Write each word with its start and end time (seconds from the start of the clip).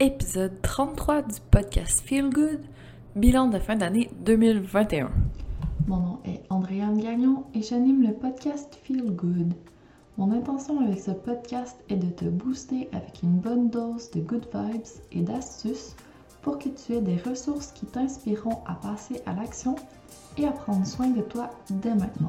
épisode 0.00 0.62
33 0.62 1.22
du 1.22 1.40
podcast 1.50 2.00
Feel 2.06 2.30
Good, 2.30 2.60
bilan 3.16 3.48
de 3.48 3.58
fin 3.58 3.76
d'année 3.76 4.10
2021. 4.24 5.10
Mon 5.86 5.96
nom 5.98 6.18
est 6.24 6.40
Andréane 6.48 6.98
Gagnon 6.98 7.44
et 7.52 7.60
j'anime 7.60 8.02
le 8.02 8.14
podcast 8.14 8.78
Feel 8.82 9.14
Good. 9.14 9.52
Mon 10.16 10.32
intention 10.32 10.80
avec 10.80 11.00
ce 11.00 11.10
podcast 11.10 11.76
est 11.90 11.96
de 11.96 12.08
te 12.08 12.24
booster 12.24 12.88
avec 12.92 13.22
une 13.22 13.40
bonne 13.40 13.68
dose 13.68 14.10
de 14.12 14.20
good 14.20 14.46
vibes 14.54 14.86
et 15.12 15.20
d'astuces 15.20 15.94
pour 16.40 16.58
que 16.58 16.70
tu 16.70 16.94
aies 16.94 17.02
des 17.02 17.18
ressources 17.18 17.70
qui 17.72 17.84
t'inspireront 17.84 18.60
à 18.66 18.76
passer 18.76 19.20
à 19.26 19.34
l'action 19.34 19.76
et 20.38 20.46
à 20.46 20.52
prendre 20.52 20.86
soin 20.86 21.08
de 21.08 21.20
toi 21.20 21.50
dès 21.68 21.94
maintenant. 21.94 22.28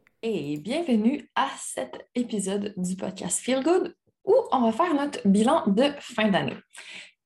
et 0.23 0.57
bienvenue 0.57 1.31
à 1.33 1.49
cet 1.57 2.07
épisode 2.13 2.75
du 2.77 2.95
podcast 2.95 3.39
Feel 3.39 3.63
Good 3.63 3.95
où 4.23 4.35
on 4.51 4.61
va 4.61 4.71
faire 4.71 4.93
notre 4.93 5.27
bilan 5.27 5.65
de 5.65 5.91
fin 5.99 6.29
d'année. 6.29 6.57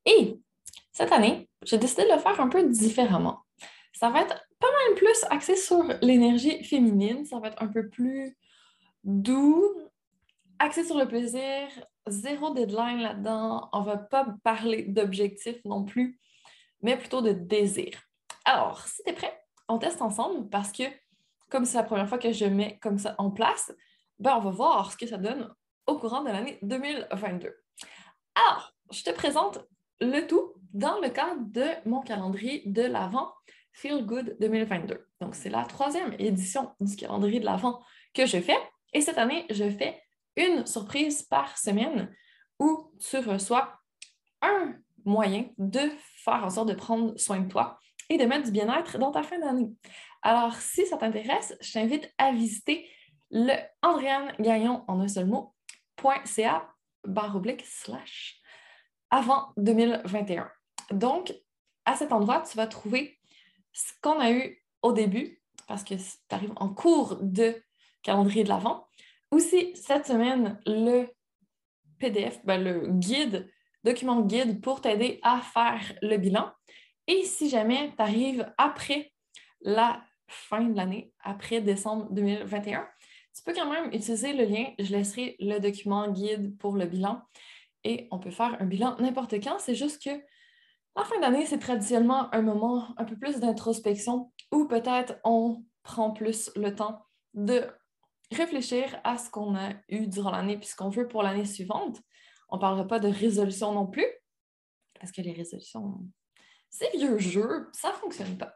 Et 0.05 0.39
cette 0.93 1.11
année, 1.11 1.49
j'ai 1.63 1.77
décidé 1.77 2.03
de 2.03 2.13
le 2.13 2.19
faire 2.19 2.39
un 2.39 2.47
peu 2.47 2.63
différemment. 2.69 3.39
Ça 3.91 4.09
va 4.09 4.21
être 4.21 4.47
pas 4.59 4.67
mal 4.67 4.95
plus 4.95 5.25
axé 5.29 5.57
sur 5.57 5.83
l'énergie 6.01 6.63
féminine, 6.63 7.25
ça 7.25 7.39
va 7.39 7.49
être 7.49 7.61
un 7.61 7.67
peu 7.67 7.89
plus 7.89 8.37
doux, 9.03 9.65
axé 10.59 10.85
sur 10.85 10.97
le 10.97 11.07
plaisir, 11.07 11.67
zéro 12.07 12.53
deadline 12.53 12.99
là-dedans. 12.99 13.67
On 13.73 13.81
va 13.81 13.97
pas 13.97 14.25
parler 14.41 14.83
d'objectifs 14.83 15.59
non 15.65 15.83
plus, 15.83 16.17
mais 16.81 16.95
plutôt 16.95 17.21
de 17.21 17.33
désir. 17.33 18.01
Alors, 18.45 18.87
si 18.87 19.03
tu 19.03 19.09
es 19.09 19.13
prêt, 19.13 19.37
on 19.67 19.79
teste 19.79 20.01
ensemble 20.01 20.49
parce 20.49 20.71
que 20.71 20.83
comme 21.49 21.65
c'est 21.65 21.77
la 21.77 21.83
première 21.83 22.07
fois 22.07 22.17
que 22.17 22.31
je 22.31 22.45
mets 22.45 22.79
comme 22.79 22.97
ça 22.97 23.15
en 23.17 23.31
place, 23.31 23.71
ben 24.19 24.35
on 24.37 24.41
va 24.41 24.51
voir 24.51 24.91
ce 24.91 24.97
que 24.97 25.07
ça 25.07 25.17
donne 25.17 25.53
au 25.87 25.97
courant 25.97 26.23
de 26.23 26.29
l'année 26.29 26.57
2022. 26.61 27.53
Alors, 28.35 28.73
je 28.91 29.03
te 29.03 29.11
présente 29.11 29.59
le 30.01 30.27
tout 30.27 30.53
dans 30.73 30.99
le 30.99 31.09
cadre 31.09 31.41
de 31.45 31.67
mon 31.85 32.01
calendrier 32.01 32.63
de 32.65 32.81
l'Avent 32.81 33.33
Feel 33.71 34.05
Good 34.05 34.37
2022. 34.39 35.07
Donc, 35.21 35.35
c'est 35.35 35.49
la 35.49 35.63
troisième 35.65 36.15
édition 36.19 36.71
du 36.79 36.95
calendrier 36.95 37.39
de 37.39 37.45
l'Avent 37.45 37.81
que 38.13 38.25
je 38.25 38.39
fais. 38.39 38.57
Et 38.93 39.01
cette 39.01 39.17
année, 39.17 39.45
je 39.49 39.69
fais 39.69 40.01
une 40.35 40.65
surprise 40.65 41.23
par 41.23 41.57
semaine 41.57 42.13
où 42.59 42.91
tu 42.99 43.17
reçois 43.17 43.79
un 44.41 44.75
moyen 45.05 45.45
de 45.57 45.91
faire 46.23 46.43
en 46.43 46.49
sorte 46.49 46.69
de 46.69 46.73
prendre 46.73 47.17
soin 47.17 47.39
de 47.39 47.47
toi 47.47 47.79
et 48.09 48.17
de 48.17 48.25
mettre 48.25 48.45
du 48.45 48.51
bien-être 48.51 48.97
dans 48.97 49.11
ta 49.11 49.23
fin 49.23 49.39
d'année. 49.39 49.71
Alors, 50.25 50.55
si 50.55 50.87
ça 50.87 50.97
t'intéresse, 50.97 51.55
je 51.61 51.71
t'invite 51.71 52.11
à 52.17 52.31
visiter 52.31 52.89
le 53.29 53.53
Andréane 53.83 54.33
Gagnon 54.39 54.83
en 54.87 54.99
un 54.99 55.07
seul 55.07 55.27
mot.ca 55.27 56.67
barre 57.03 57.35
oblique 57.35 57.63
slash 57.63 58.41
avant 59.11 59.53
2021. 59.57 60.49
Donc, 60.89 61.31
à 61.85 61.95
cet 61.95 62.11
endroit, 62.11 62.41
tu 62.41 62.57
vas 62.57 62.65
trouver 62.65 63.19
ce 63.71 63.93
qu'on 64.01 64.19
a 64.19 64.31
eu 64.31 64.63
au 64.81 64.93
début, 64.93 65.43
parce 65.67 65.83
que 65.83 65.93
tu 65.93 66.01
arrives 66.31 66.53
en 66.55 66.69
cours 66.69 67.19
de 67.21 67.61
calendrier 68.01 68.43
de 68.43 68.49
l'Avent. 68.49 68.87
Aussi, 69.29 69.75
cette 69.75 70.07
semaine, 70.07 70.59
le 70.65 71.05
PDF, 71.99 72.43
ben, 72.45 72.63
le 72.63 72.87
guide, 72.87 73.47
document 73.83 74.21
guide 74.21 74.59
pour 74.59 74.81
t'aider 74.81 75.19
à 75.21 75.39
faire 75.41 75.93
le 76.01 76.17
bilan. 76.17 76.51
Et 77.05 77.21
si 77.25 77.47
jamais 77.47 77.93
tu 77.95 78.01
arrives 78.01 78.51
après 78.57 79.11
la 79.61 80.01
fin 80.27 80.61
de 80.61 80.75
l'année, 80.75 81.13
après 81.23 81.61
décembre 81.61 82.07
2021, 82.11 82.87
tu 83.35 83.43
peux 83.43 83.53
quand 83.53 83.69
même 83.69 83.87
utiliser 83.87 84.33
le 84.33 84.45
lien. 84.45 84.65
Je 84.79 84.91
laisserai 84.91 85.35
le 85.39 85.59
document 85.59 86.09
guide 86.09 86.57
pour 86.57 86.75
le 86.75 86.85
bilan 86.85 87.21
et 87.83 88.07
on 88.11 88.19
peut 88.19 88.31
faire 88.31 88.57
un 88.61 88.65
bilan 88.65 88.95
n'importe 88.99 89.33
quand. 89.43 89.59
C'est 89.59 89.75
juste 89.75 90.01
que 90.01 90.09
la 90.97 91.03
fin 91.03 91.19
d'année, 91.19 91.45
c'est 91.45 91.59
traditionnellement 91.59 92.33
un 92.33 92.41
moment 92.41 92.87
un 92.97 93.03
peu 93.03 93.17
plus 93.17 93.39
d'introspection 93.39 94.31
où 94.53 94.65
peut-être 94.67 95.19
on 95.25 95.63
prend 95.83 96.11
plus 96.11 96.49
le 96.55 96.73
temps 96.73 97.05
de 97.33 97.67
réfléchir 98.31 98.99
à 99.03 99.17
ce 99.17 99.29
qu'on 99.29 99.55
a 99.55 99.73
eu 99.89 100.07
durant 100.07 100.31
l'année 100.31 100.57
puis 100.57 100.67
ce 100.67 100.75
qu'on 100.75 100.89
veut 100.89 101.07
pour 101.07 101.21
l'année 101.21 101.45
suivante. 101.45 102.01
On 102.49 102.55
ne 102.55 102.61
parlera 102.61 102.87
pas 102.87 102.99
de 102.99 103.09
résolution 103.09 103.73
non 103.73 103.87
plus, 103.87 104.07
parce 104.99 105.11
que 105.11 105.21
les 105.21 105.33
résolutions, 105.33 105.99
c'est 106.69 106.91
vieux 106.95 107.19
jeu, 107.19 107.69
ça 107.73 107.89
ne 107.89 107.95
fonctionne 107.95 108.37
pas 108.37 108.55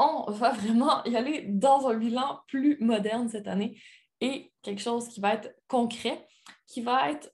on 0.00 0.30
va 0.30 0.52
vraiment 0.52 1.04
y 1.04 1.16
aller 1.16 1.44
dans 1.48 1.88
un 1.88 1.94
bilan 1.94 2.40
plus 2.48 2.78
moderne 2.80 3.28
cette 3.28 3.48
année 3.48 3.80
et 4.20 4.52
quelque 4.62 4.80
chose 4.80 5.08
qui 5.08 5.20
va 5.20 5.34
être 5.34 5.54
concret, 5.68 6.26
qui 6.66 6.82
va 6.82 7.10
être 7.10 7.32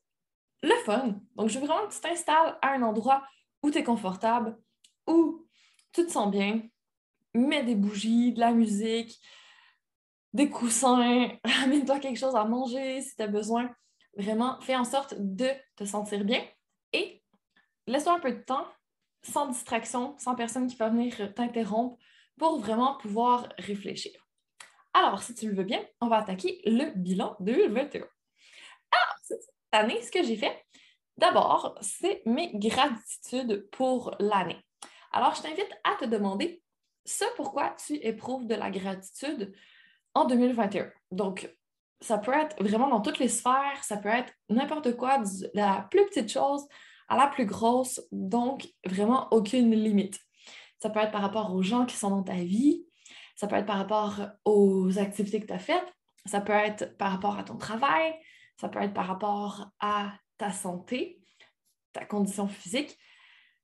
le 0.62 0.74
fun. 0.84 1.20
Donc, 1.34 1.48
je 1.48 1.58
veux 1.58 1.66
vraiment 1.66 1.86
que 1.86 1.94
tu 1.94 2.00
t'installes 2.00 2.58
à 2.62 2.72
un 2.72 2.82
endroit 2.82 3.22
où 3.62 3.70
tu 3.70 3.78
es 3.78 3.84
confortable, 3.84 4.56
où 5.06 5.46
tu 5.92 6.06
te 6.06 6.10
sens 6.10 6.30
bien, 6.30 6.62
mets 7.34 7.64
des 7.64 7.74
bougies, 7.74 8.32
de 8.32 8.40
la 8.40 8.52
musique, 8.52 9.20
des 10.32 10.50
coussins, 10.50 11.28
amène-toi 11.62 11.98
quelque 11.98 12.18
chose 12.18 12.36
à 12.36 12.44
manger 12.44 13.00
si 13.00 13.14
tu 13.16 13.22
as 13.22 13.28
besoin. 13.28 13.70
Vraiment, 14.16 14.60
fais 14.60 14.76
en 14.76 14.84
sorte 14.84 15.14
de 15.18 15.48
te 15.76 15.84
sentir 15.84 16.24
bien 16.24 16.42
et 16.92 17.22
laisse-toi 17.86 18.14
un 18.14 18.20
peu 18.20 18.32
de 18.32 18.42
temps, 18.42 18.66
sans 19.22 19.46
distraction, 19.46 20.16
sans 20.18 20.34
personne 20.34 20.68
qui 20.68 20.76
va 20.76 20.88
venir 20.88 21.34
t'interrompre 21.34 21.98
pour 22.38 22.58
vraiment 22.60 22.96
pouvoir 22.96 23.48
réfléchir. 23.58 24.12
Alors, 24.94 25.22
si 25.22 25.34
tu 25.34 25.48
le 25.48 25.54
veux 25.54 25.64
bien, 25.64 25.84
on 26.00 26.08
va 26.08 26.18
attaquer 26.18 26.60
le 26.64 26.90
bilan 26.94 27.36
2021. 27.40 28.00
Alors, 28.00 29.16
cette 29.22 29.48
année, 29.72 30.00
ce 30.02 30.10
que 30.10 30.22
j'ai 30.22 30.36
fait, 30.36 30.64
d'abord, 31.16 31.76
c'est 31.80 32.22
mes 32.24 32.50
gratitudes 32.54 33.68
pour 33.70 34.14
l'année. 34.18 34.58
Alors, 35.12 35.34
je 35.34 35.42
t'invite 35.42 35.70
à 35.84 35.96
te 35.96 36.04
demander 36.06 36.62
ce 37.04 37.24
pourquoi 37.36 37.74
tu 37.84 37.94
éprouves 37.96 38.46
de 38.46 38.54
la 38.54 38.70
gratitude 38.70 39.54
en 40.14 40.24
2021. 40.24 40.90
Donc, 41.10 41.50
ça 42.00 42.18
peut 42.18 42.32
être 42.32 42.62
vraiment 42.62 42.88
dans 42.88 43.00
toutes 43.00 43.18
les 43.18 43.28
sphères, 43.28 43.82
ça 43.82 43.96
peut 43.96 44.08
être 44.08 44.32
n'importe 44.48 44.96
quoi, 44.96 45.18
de 45.18 45.50
la 45.54 45.86
plus 45.90 46.06
petite 46.06 46.30
chose 46.30 46.66
à 47.08 47.16
la 47.16 47.28
plus 47.28 47.46
grosse, 47.46 48.00
donc 48.10 48.68
vraiment 48.84 49.28
aucune 49.30 49.70
limite. 49.70 50.25
Ça 50.78 50.90
peut 50.90 51.00
être 51.00 51.12
par 51.12 51.22
rapport 51.22 51.54
aux 51.54 51.62
gens 51.62 51.86
qui 51.86 51.96
sont 51.96 52.10
dans 52.10 52.22
ta 52.22 52.34
vie, 52.34 52.86
ça 53.34 53.46
peut 53.46 53.56
être 53.56 53.66
par 53.66 53.78
rapport 53.78 54.20
aux 54.44 54.98
activités 54.98 55.40
que 55.40 55.46
tu 55.46 55.52
as 55.52 55.58
faites, 55.58 55.86
ça 56.24 56.40
peut 56.40 56.52
être 56.52 56.96
par 56.96 57.12
rapport 57.12 57.38
à 57.38 57.44
ton 57.44 57.56
travail, 57.56 58.14
ça 58.60 58.68
peut 58.68 58.80
être 58.82 58.94
par 58.94 59.06
rapport 59.06 59.70
à 59.80 60.12
ta 60.38 60.52
santé, 60.52 61.20
ta 61.92 62.04
condition 62.04 62.48
physique, 62.48 62.98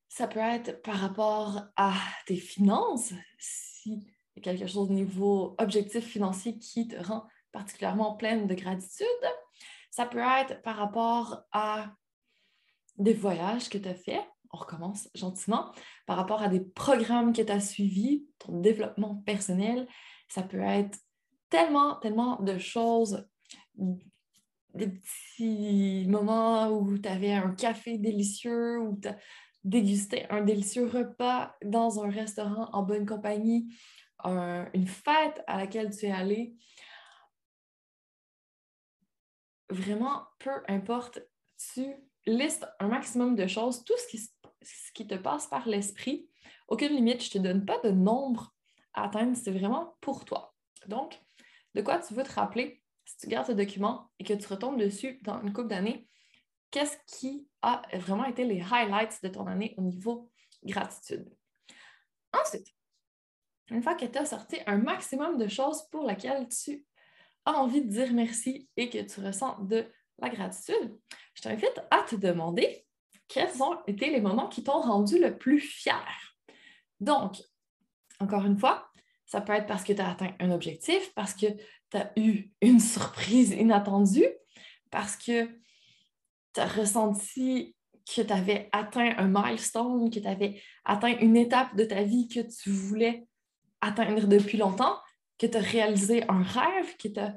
ça 0.08 0.26
peut 0.28 0.40
être 0.40 0.82
par 0.82 0.96
rapport 0.96 1.62
à 1.76 1.94
tes 2.26 2.36
finances, 2.36 3.12
si 3.38 4.06
y 4.36 4.40
a 4.40 4.42
quelque 4.42 4.66
chose 4.66 4.90
au 4.90 4.92
niveau 4.92 5.54
objectif 5.58 6.04
financier 6.04 6.58
qui 6.58 6.88
te 6.88 6.96
rend 6.96 7.26
particulièrement 7.52 8.16
pleine 8.16 8.46
de 8.46 8.54
gratitude. 8.54 9.06
Ça 9.90 10.06
peut 10.06 10.22
être 10.40 10.62
par 10.62 10.76
rapport 10.76 11.42
à 11.52 11.92
des 12.96 13.12
voyages 13.12 13.68
que 13.68 13.78
tu 13.78 13.88
as 13.88 13.94
faits, 13.94 14.24
on 14.52 14.58
recommence 14.58 15.08
gentiment, 15.14 15.72
par 16.06 16.16
rapport 16.16 16.42
à 16.42 16.48
des 16.48 16.60
programmes 16.60 17.32
que 17.32 17.42
tu 17.42 17.52
as 17.52 17.60
suivis, 17.60 18.26
ton 18.38 18.60
développement 18.60 19.16
personnel. 19.26 19.88
Ça 20.28 20.42
peut 20.42 20.60
être 20.60 20.98
tellement, 21.48 21.96
tellement 21.96 22.40
de 22.40 22.58
choses, 22.58 23.26
des 23.74 24.88
petits 24.88 26.06
moments 26.08 26.68
où 26.68 26.98
tu 26.98 27.08
avais 27.08 27.32
un 27.32 27.54
café 27.54 27.98
délicieux, 27.98 28.78
où 28.78 28.98
tu 29.00 29.08
as 29.08 29.18
dégusté 29.64 30.26
un 30.30 30.42
délicieux 30.42 30.88
repas 30.88 31.54
dans 31.64 32.02
un 32.02 32.10
restaurant 32.10 32.68
en 32.72 32.82
bonne 32.82 33.06
compagnie, 33.06 33.74
une 34.24 34.86
fête 34.86 35.42
à 35.46 35.58
laquelle 35.58 35.96
tu 35.96 36.06
es 36.06 36.10
allé. 36.10 36.54
Vraiment, 39.68 40.24
peu 40.38 40.50
importe, 40.68 41.20
tu 41.74 41.94
listes 42.26 42.66
un 42.78 42.88
maximum 42.88 43.36
de 43.36 43.46
choses, 43.46 43.84
tout 43.84 43.94
ce 43.96 44.06
qui, 44.08 44.18
ce 44.18 44.28
qui 44.94 45.06
te 45.06 45.14
passe 45.14 45.46
par 45.46 45.68
l'esprit. 45.68 46.28
Aucune 46.68 46.94
limite, 46.94 47.22
je 47.22 47.38
ne 47.38 47.42
te 47.42 47.48
donne 47.48 47.64
pas 47.64 47.78
de 47.80 47.90
nombre 47.90 48.54
à 48.94 49.04
atteindre, 49.04 49.36
c'est 49.36 49.50
vraiment 49.50 49.96
pour 50.00 50.24
toi. 50.24 50.54
Donc, 50.86 51.20
de 51.74 51.82
quoi 51.82 51.98
tu 51.98 52.14
veux 52.14 52.22
te 52.22 52.32
rappeler 52.32 52.82
si 53.04 53.16
tu 53.16 53.26
gardes 53.28 53.46
ce 53.46 53.52
document 53.52 54.10
et 54.18 54.24
que 54.24 54.34
tu 54.34 54.46
retombes 54.46 54.78
dessus 54.78 55.18
dans 55.22 55.40
une 55.42 55.52
couple 55.52 55.68
d'années, 55.68 56.08
qu'est-ce 56.70 56.96
qui 57.06 57.46
a 57.62 57.82
vraiment 57.94 58.24
été 58.24 58.44
les 58.44 58.60
highlights 58.60 59.22
de 59.22 59.28
ton 59.28 59.46
année 59.46 59.74
au 59.76 59.82
niveau 59.82 60.30
gratitude? 60.64 61.28
Ensuite, 62.32 62.68
une 63.70 63.82
fois 63.82 63.94
que 63.94 64.06
tu 64.06 64.18
as 64.18 64.26
sorti 64.26 64.58
un 64.66 64.78
maximum 64.78 65.38
de 65.38 65.48
choses 65.48 65.82
pour 65.90 66.06
lesquelles 66.06 66.48
tu 66.48 66.86
as 67.44 67.52
envie 67.52 67.82
de 67.82 67.90
dire 67.90 68.12
merci 68.12 68.68
et 68.76 68.88
que 68.88 68.98
tu 68.98 69.20
ressens 69.20 69.58
de 69.60 69.86
la 70.18 70.28
gratitude, 70.28 70.98
je 71.34 71.42
t'invite 71.42 71.80
à 71.90 72.02
te 72.02 72.16
demander 72.16 72.86
quels 73.32 73.62
ont 73.62 73.78
été 73.86 74.10
les 74.10 74.20
moments 74.20 74.48
qui 74.48 74.62
t'ont 74.62 74.80
rendu 74.80 75.18
le 75.18 75.36
plus 75.36 75.60
fier? 75.60 76.06
Donc, 77.00 77.42
encore 78.20 78.44
une 78.44 78.58
fois, 78.58 78.88
ça 79.26 79.40
peut 79.40 79.52
être 79.52 79.66
parce 79.66 79.84
que 79.84 79.92
tu 79.92 80.00
as 80.00 80.10
atteint 80.10 80.34
un 80.40 80.50
objectif, 80.50 81.12
parce 81.14 81.34
que 81.34 81.46
tu 81.90 81.96
as 81.96 82.12
eu 82.16 82.50
une 82.60 82.80
surprise 82.80 83.52
inattendue, 83.52 84.28
parce 84.90 85.16
que 85.16 85.46
tu 86.54 86.60
as 86.60 86.66
ressenti 86.66 87.74
que 88.06 88.22
tu 88.22 88.32
avais 88.32 88.68
atteint 88.72 89.14
un 89.16 89.28
milestone, 89.28 90.10
que 90.10 90.18
tu 90.18 90.26
avais 90.26 90.60
atteint 90.84 91.16
une 91.18 91.36
étape 91.36 91.74
de 91.76 91.84
ta 91.84 92.02
vie 92.02 92.28
que 92.28 92.40
tu 92.40 92.70
voulais 92.70 93.26
atteindre 93.80 94.26
depuis 94.26 94.58
longtemps, 94.58 94.98
que 95.38 95.46
tu 95.46 95.56
as 95.56 95.60
réalisé 95.60 96.24
un 96.28 96.42
rêve, 96.42 96.96
que 96.98 97.08
tu 97.08 97.18
as 97.18 97.36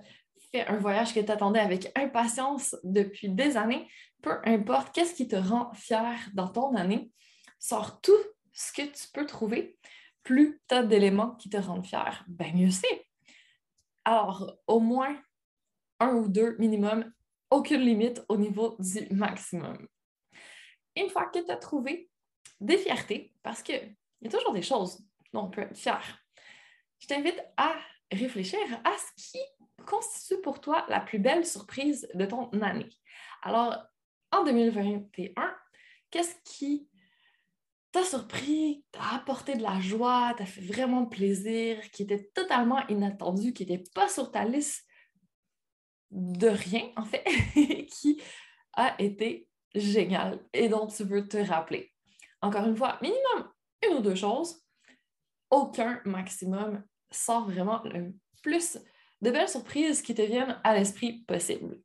un 0.61 0.77
voyage 0.77 1.13
que 1.13 1.19
tu 1.19 1.31
attendais 1.31 1.59
avec 1.59 1.91
impatience 1.97 2.75
depuis 2.83 3.29
des 3.29 3.57
années, 3.57 3.89
peu 4.21 4.39
importe, 4.45 4.93
qu'est-ce 4.93 5.13
qui 5.13 5.27
te 5.27 5.35
rend 5.35 5.73
fier 5.73 6.17
dans 6.33 6.47
ton 6.47 6.75
année, 6.75 7.11
sors 7.59 8.01
tout 8.01 8.11
ce 8.53 8.71
que 8.71 8.83
tu 8.83 9.07
peux 9.13 9.25
trouver. 9.25 9.77
Plus 10.23 10.61
tu 10.67 10.75
as 10.75 10.83
d'éléments 10.83 11.35
qui 11.35 11.49
te 11.49 11.57
rendent 11.57 11.85
fier, 11.85 12.23
bien 12.27 12.53
mieux 12.53 12.71
c'est. 12.71 13.07
Alors, 14.03 14.57
au 14.67 14.79
moins 14.79 15.15
un 15.99 16.15
ou 16.15 16.27
deux 16.27 16.55
minimum, 16.57 17.11
aucune 17.49 17.81
limite 17.81 18.23
au 18.29 18.37
niveau 18.37 18.75
du 18.79 19.07
maximum. 19.11 19.87
Une 20.95 21.09
fois 21.09 21.27
que 21.27 21.39
tu 21.39 21.51
as 21.51 21.57
trouvé 21.57 22.09
des 22.59 22.77
fiertés, 22.77 23.33
parce 23.43 23.61
qu'il 23.61 23.95
y 24.21 24.27
a 24.27 24.29
toujours 24.29 24.53
des 24.53 24.61
choses 24.61 24.99
dont 25.33 25.43
on 25.43 25.49
peut 25.49 25.61
être 25.61 25.77
fier, 25.77 26.01
je 26.99 27.07
t'invite 27.07 27.41
à 27.57 27.75
réfléchir 28.11 28.59
à 28.83 28.91
ce 28.97 29.31
qui 29.31 29.39
constitue 29.85 30.41
pour 30.41 30.61
toi 30.61 30.85
la 30.89 30.99
plus 30.99 31.19
belle 31.19 31.45
surprise 31.45 32.07
de 32.13 32.25
ton 32.25 32.49
année. 32.61 32.89
Alors, 33.41 33.77
en 34.31 34.43
2021, 34.43 35.55
qu'est-ce 36.11 36.35
qui 36.43 36.89
t'a 37.91 38.03
surpris, 38.03 38.83
t'a 38.91 39.15
apporté 39.15 39.55
de 39.55 39.63
la 39.63 39.79
joie, 39.79 40.33
t'a 40.37 40.45
fait 40.45 40.61
vraiment 40.61 41.05
plaisir, 41.05 41.79
qui 41.91 42.03
était 42.03 42.29
totalement 42.33 42.85
inattendu, 42.87 43.53
qui 43.53 43.65
n'était 43.65 43.89
pas 43.93 44.09
sur 44.09 44.31
ta 44.31 44.43
liste 44.43 44.85
de 46.11 46.47
rien, 46.47 46.91
en 46.97 47.05
fait, 47.05 47.23
qui 47.87 48.21
a 48.73 49.01
été 49.01 49.47
génial 49.73 50.39
et 50.53 50.67
dont 50.67 50.87
tu 50.87 51.03
veux 51.03 51.27
te 51.27 51.37
rappeler? 51.37 51.93
Encore 52.41 52.65
une 52.65 52.75
fois, 52.75 52.99
minimum 53.01 53.51
une 53.85 53.97
ou 53.97 54.01
deux 54.01 54.15
choses, 54.15 54.61
aucun 55.49 56.01
maximum 56.05 56.83
sort 57.15 57.49
vraiment 57.49 57.81
le 57.83 58.13
plus 58.41 58.77
de 59.21 59.31
belles 59.31 59.49
surprises 59.49 60.01
qui 60.01 60.13
te 60.13 60.21
viennent 60.21 60.59
à 60.63 60.75
l'esprit 60.75 61.23
possible. 61.27 61.79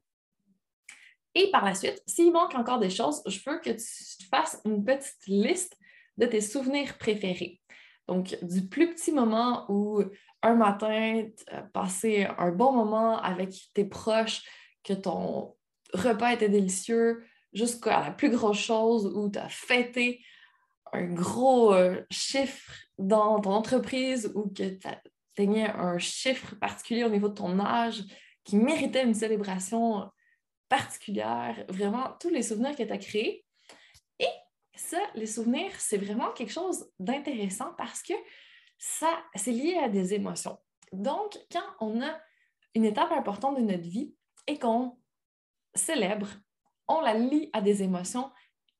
Et 1.34 1.50
par 1.50 1.64
la 1.64 1.74
suite, 1.74 2.02
s'il 2.06 2.32
manque 2.32 2.54
encore 2.54 2.80
des 2.80 2.90
choses, 2.90 3.22
je 3.26 3.38
veux 3.46 3.58
que 3.60 3.70
tu 3.70 4.26
fasses 4.28 4.60
une 4.64 4.84
petite 4.84 5.26
liste 5.26 5.76
de 6.16 6.26
tes 6.26 6.40
souvenirs 6.40 6.98
préférés. 6.98 7.60
Donc, 8.08 8.36
du 8.42 8.66
plus 8.66 8.92
petit 8.92 9.12
moment 9.12 9.66
où 9.68 10.02
un 10.42 10.54
matin, 10.56 11.28
tu 11.36 11.54
as 11.54 11.62
passé 11.62 12.26
un 12.38 12.50
bon 12.50 12.72
moment 12.72 13.20
avec 13.22 13.50
tes 13.72 13.84
proches, 13.84 14.42
que 14.82 14.94
ton 14.94 15.54
repas 15.92 16.32
était 16.32 16.48
délicieux, 16.48 17.24
jusqu'à 17.52 18.00
la 18.00 18.10
plus 18.10 18.30
grosse 18.30 18.58
chose 18.58 19.06
où 19.14 19.30
tu 19.30 19.38
as 19.38 19.48
fêté 19.48 20.24
un 20.92 21.06
gros 21.06 21.72
euh, 21.72 22.02
chiffre 22.10 22.72
dans 22.98 23.40
ton 23.40 23.52
entreprise 23.52 24.32
ou 24.34 24.48
que 24.48 24.68
tu 24.70 24.88
atteignais 25.32 25.70
un 25.70 25.98
chiffre 25.98 26.54
particulier 26.56 27.04
au 27.04 27.08
niveau 27.08 27.28
de 27.28 27.34
ton 27.34 27.58
âge 27.60 28.02
qui 28.44 28.56
méritait 28.56 29.04
une 29.04 29.14
célébration 29.14 30.10
particulière, 30.68 31.64
vraiment 31.68 32.16
tous 32.20 32.30
les 32.30 32.42
souvenirs 32.42 32.76
que 32.76 32.82
tu 32.82 32.92
as 32.92 32.98
créés. 32.98 33.44
Et 34.18 34.28
ça, 34.74 34.98
les 35.14 35.26
souvenirs, 35.26 35.72
c'est 35.78 35.98
vraiment 35.98 36.32
quelque 36.32 36.52
chose 36.52 36.88
d'intéressant 36.98 37.72
parce 37.76 38.02
que 38.02 38.14
ça, 38.78 39.22
c'est 39.34 39.52
lié 39.52 39.76
à 39.76 39.88
des 39.88 40.14
émotions. 40.14 40.58
Donc, 40.92 41.38
quand 41.52 41.64
on 41.80 42.00
a 42.02 42.18
une 42.74 42.84
étape 42.84 43.12
importante 43.12 43.56
de 43.56 43.62
notre 43.62 43.88
vie 43.88 44.14
et 44.46 44.58
qu'on 44.58 44.98
célèbre, 45.74 46.28
on 46.88 47.00
la 47.00 47.14
lie 47.14 47.50
à 47.52 47.60
des 47.60 47.82
émotions, 47.82 48.30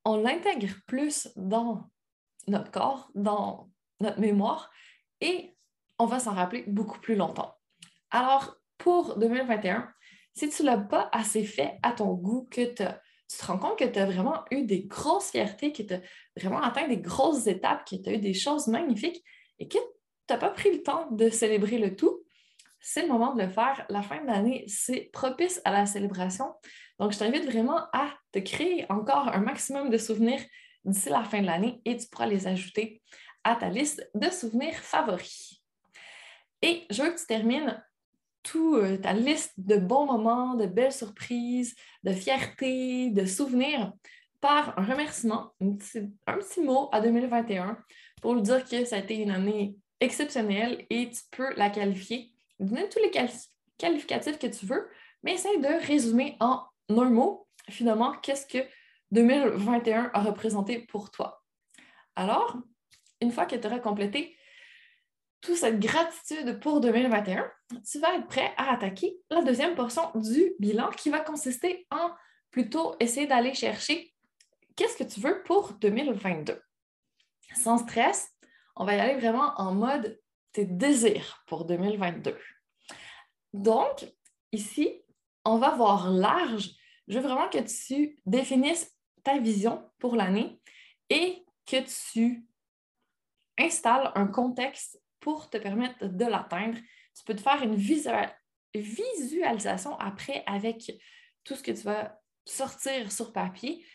on 0.03 0.17
l'intègre 0.17 0.73
plus 0.87 1.29
dans 1.35 1.89
notre 2.47 2.71
corps, 2.71 3.11
dans 3.15 3.69
notre 3.99 4.19
mémoire, 4.19 4.71
et 5.21 5.55
on 6.01 6.07
va 6.07 6.19
s'en 6.19 6.33
rappeler 6.33 6.63
beaucoup 6.65 6.99
plus 6.99 7.15
longtemps. 7.15 7.53
Alors, 8.09 8.55
pour 8.79 9.17
2021, 9.19 9.87
si 10.33 10.49
tu 10.49 10.63
ne 10.63 10.67
l'as 10.67 10.77
pas 10.77 11.09
assez 11.11 11.43
fait 11.43 11.77
à 11.83 11.91
ton 11.91 12.13
goût, 12.13 12.47
que 12.49 12.61
tu 12.61 12.75
te 12.75 13.45
rends 13.45 13.59
compte 13.59 13.77
que 13.77 13.85
tu 13.85 13.99
as 13.99 14.07
vraiment 14.07 14.43
eu 14.49 14.63
des 14.63 14.85
grosses 14.85 15.29
fiertés, 15.29 15.71
que 15.71 15.83
tu 15.83 15.93
as 15.93 16.01
vraiment 16.35 16.61
atteint 16.61 16.87
des 16.87 16.97
grosses 16.97 17.45
étapes, 17.45 17.87
que 17.87 17.95
tu 17.95 18.09
as 18.09 18.13
eu 18.13 18.17
des 18.17 18.33
choses 18.33 18.65
magnifiques 18.65 19.23
et 19.59 19.67
que 19.67 19.77
tu 19.77 20.33
n'as 20.33 20.37
pas 20.37 20.49
pris 20.49 20.71
le 20.71 20.81
temps 20.81 21.07
de 21.11 21.29
célébrer 21.29 21.77
le 21.77 21.95
tout, 21.95 22.23
c'est 22.79 23.03
le 23.03 23.07
moment 23.07 23.35
de 23.35 23.43
le 23.43 23.49
faire. 23.49 23.85
La 23.89 24.01
fin 24.01 24.21
de 24.21 24.27
l'année, 24.27 24.65
c'est 24.67 25.11
propice 25.13 25.61
à 25.65 25.71
la 25.71 25.85
célébration. 25.85 26.51
Donc, 26.97 27.11
je 27.11 27.19
t'invite 27.19 27.45
vraiment 27.45 27.77
à 27.93 28.09
te 28.31 28.39
créer 28.39 28.87
encore 28.89 29.27
un 29.27 29.41
maximum 29.41 29.91
de 29.91 29.99
souvenirs 29.99 30.41
d'ici 30.83 31.09
la 31.09 31.23
fin 31.23 31.41
de 31.41 31.45
l'année 31.45 31.79
et 31.85 31.95
tu 31.95 32.07
pourras 32.07 32.25
les 32.25 32.47
ajouter 32.47 33.03
à 33.43 33.55
ta 33.55 33.69
liste 33.69 34.09
de 34.15 34.31
souvenirs 34.31 34.75
favoris. 34.75 35.60
Et 36.61 36.85
je 36.89 37.01
veux 37.01 37.11
que 37.11 37.19
tu 37.19 37.25
termines 37.25 37.83
toute 38.43 38.83
euh, 38.83 38.97
ta 38.97 39.13
liste 39.13 39.53
de 39.57 39.77
bons 39.77 40.05
moments, 40.05 40.55
de 40.55 40.65
belles 40.65 40.93
surprises, 40.93 41.75
de 42.03 42.11
fierté, 42.11 43.09
de 43.11 43.25
souvenirs 43.25 43.93
par 44.39 44.77
un 44.79 44.83
remerciement, 44.83 45.53
un 45.61 45.73
petit, 46.37 46.61
mot 46.61 46.89
à 46.91 46.99
2021 46.99 47.77
pour 48.21 48.33
lui 48.33 48.41
dire 48.41 48.65
que 48.65 48.85
ça 48.85 48.95
a 48.95 48.99
été 48.99 49.15
une 49.17 49.29
année 49.29 49.75
exceptionnelle 49.99 50.85
et 50.89 51.09
tu 51.11 51.21
peux 51.29 51.53
la 51.55 51.69
qualifier. 51.69 52.31
Donne 52.59 52.89
tous 52.89 52.99
les 52.99 53.11
qualificatifs 53.77 54.39
que 54.39 54.47
tu 54.47 54.65
veux, 54.65 54.89
mais 55.23 55.33
essaye 55.33 55.59
de 55.59 55.85
résumer 55.85 56.37
en 56.39 56.63
un 56.89 57.09
mot, 57.09 57.47
finalement, 57.69 58.13
qu'est-ce 58.23 58.47
que 58.47 58.65
2021 59.11 60.09
a 60.13 60.21
représenté 60.21 60.79
pour 60.79 61.11
toi. 61.11 61.43
Alors, 62.15 62.57
une 63.21 63.31
fois 63.31 63.45
que 63.45 63.55
tu 63.55 63.67
auras 63.67 63.79
complété 63.79 64.35
toute 65.41 65.55
cette 65.55 65.79
gratitude 65.79 66.59
pour 66.59 66.81
2021, 66.81 67.51
tu 67.89 67.99
vas 67.99 68.15
être 68.15 68.27
prêt 68.27 68.53
à 68.57 68.73
attaquer 68.73 69.17
la 69.29 69.41
deuxième 69.41 69.75
portion 69.75 70.03
du 70.15 70.53
bilan 70.59 70.89
qui 70.91 71.09
va 71.09 71.19
consister 71.19 71.87
en 71.89 72.11
plutôt 72.51 72.95
essayer 72.99 73.27
d'aller 73.27 73.53
chercher 73.53 74.13
qu'est-ce 74.75 74.97
que 74.97 75.03
tu 75.03 75.19
veux 75.19 75.41
pour 75.43 75.73
2022. 75.73 76.61
Sans 77.55 77.79
stress, 77.79 78.29
on 78.75 78.85
va 78.85 78.95
y 78.95 78.99
aller 78.99 79.19
vraiment 79.19 79.53
en 79.57 79.73
mode 79.73 80.19
tes 80.51 80.65
désirs 80.65 81.43
pour 81.47 81.65
2022. 81.65 82.37
Donc, 83.53 84.05
ici, 84.51 85.01
on 85.43 85.57
va 85.57 85.71
voir 85.71 86.09
large. 86.11 86.69
Je 87.07 87.19
veux 87.19 87.27
vraiment 87.27 87.49
que 87.49 87.59
tu 87.59 88.19
définisses 88.25 88.91
ta 89.23 89.39
vision 89.39 89.89
pour 89.99 90.15
l'année 90.15 90.61
et 91.09 91.43
que 91.65 91.77
tu 92.13 92.45
installes 93.57 94.11
un 94.15 94.27
contexte 94.27 95.01
pour 95.21 95.49
te 95.49 95.57
permettre 95.57 96.05
de 96.05 96.25
l'atteindre. 96.25 96.77
Tu 97.15 97.23
peux 97.23 97.35
te 97.35 97.41
faire 97.41 97.63
une 97.63 97.75
visualisation 98.73 99.97
après 99.99 100.43
avec 100.45 100.91
tout 101.43 101.55
ce 101.55 101.63
que 101.63 101.71
tu 101.71 101.83
vas 101.83 102.19
sortir 102.45 103.11
sur 103.11 103.31
papier, 103.31 103.85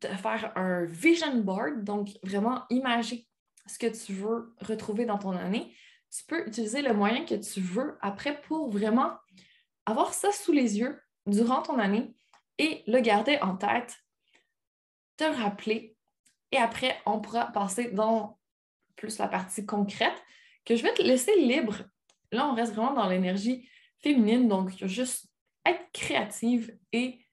te 0.00 0.08
faire 0.08 0.52
un 0.56 0.84
vision 0.84 1.36
board, 1.36 1.84
donc 1.84 2.10
vraiment 2.22 2.64
imager 2.68 3.26
ce 3.66 3.78
que 3.78 3.86
tu 3.86 4.12
veux 4.12 4.54
retrouver 4.60 5.06
dans 5.06 5.18
ton 5.18 5.32
année. 5.32 5.74
Tu 6.10 6.24
peux 6.26 6.46
utiliser 6.46 6.82
le 6.82 6.92
moyen 6.92 7.24
que 7.24 7.34
tu 7.34 7.60
veux 7.60 7.96
après 8.00 8.40
pour 8.42 8.70
vraiment 8.70 9.12
avoir 9.86 10.12
ça 10.14 10.32
sous 10.32 10.52
les 10.52 10.78
yeux 10.78 11.00
durant 11.26 11.62
ton 11.62 11.78
année 11.78 12.14
et 12.58 12.82
le 12.86 13.00
garder 13.00 13.38
en 13.40 13.56
tête, 13.56 13.96
te 15.16 15.24
rappeler. 15.24 15.96
Et 16.52 16.58
après, 16.58 17.00
on 17.06 17.20
pourra 17.20 17.46
passer 17.46 17.90
dans 17.90 18.38
plus 18.96 19.18
la 19.18 19.28
partie 19.28 19.66
concrète 19.66 20.22
que 20.64 20.76
je 20.76 20.82
vais 20.82 20.94
te 20.94 21.02
laisser 21.02 21.34
libre. 21.36 21.76
Là, 22.32 22.48
on 22.48 22.54
reste 22.54 22.74
vraiment 22.74 22.94
dans 22.94 23.08
l'énergie 23.08 23.68
féminine, 24.00 24.48
donc 24.48 24.70
juste 24.86 25.26
être 25.64 25.84
créative 25.92 26.76
et 26.92 27.24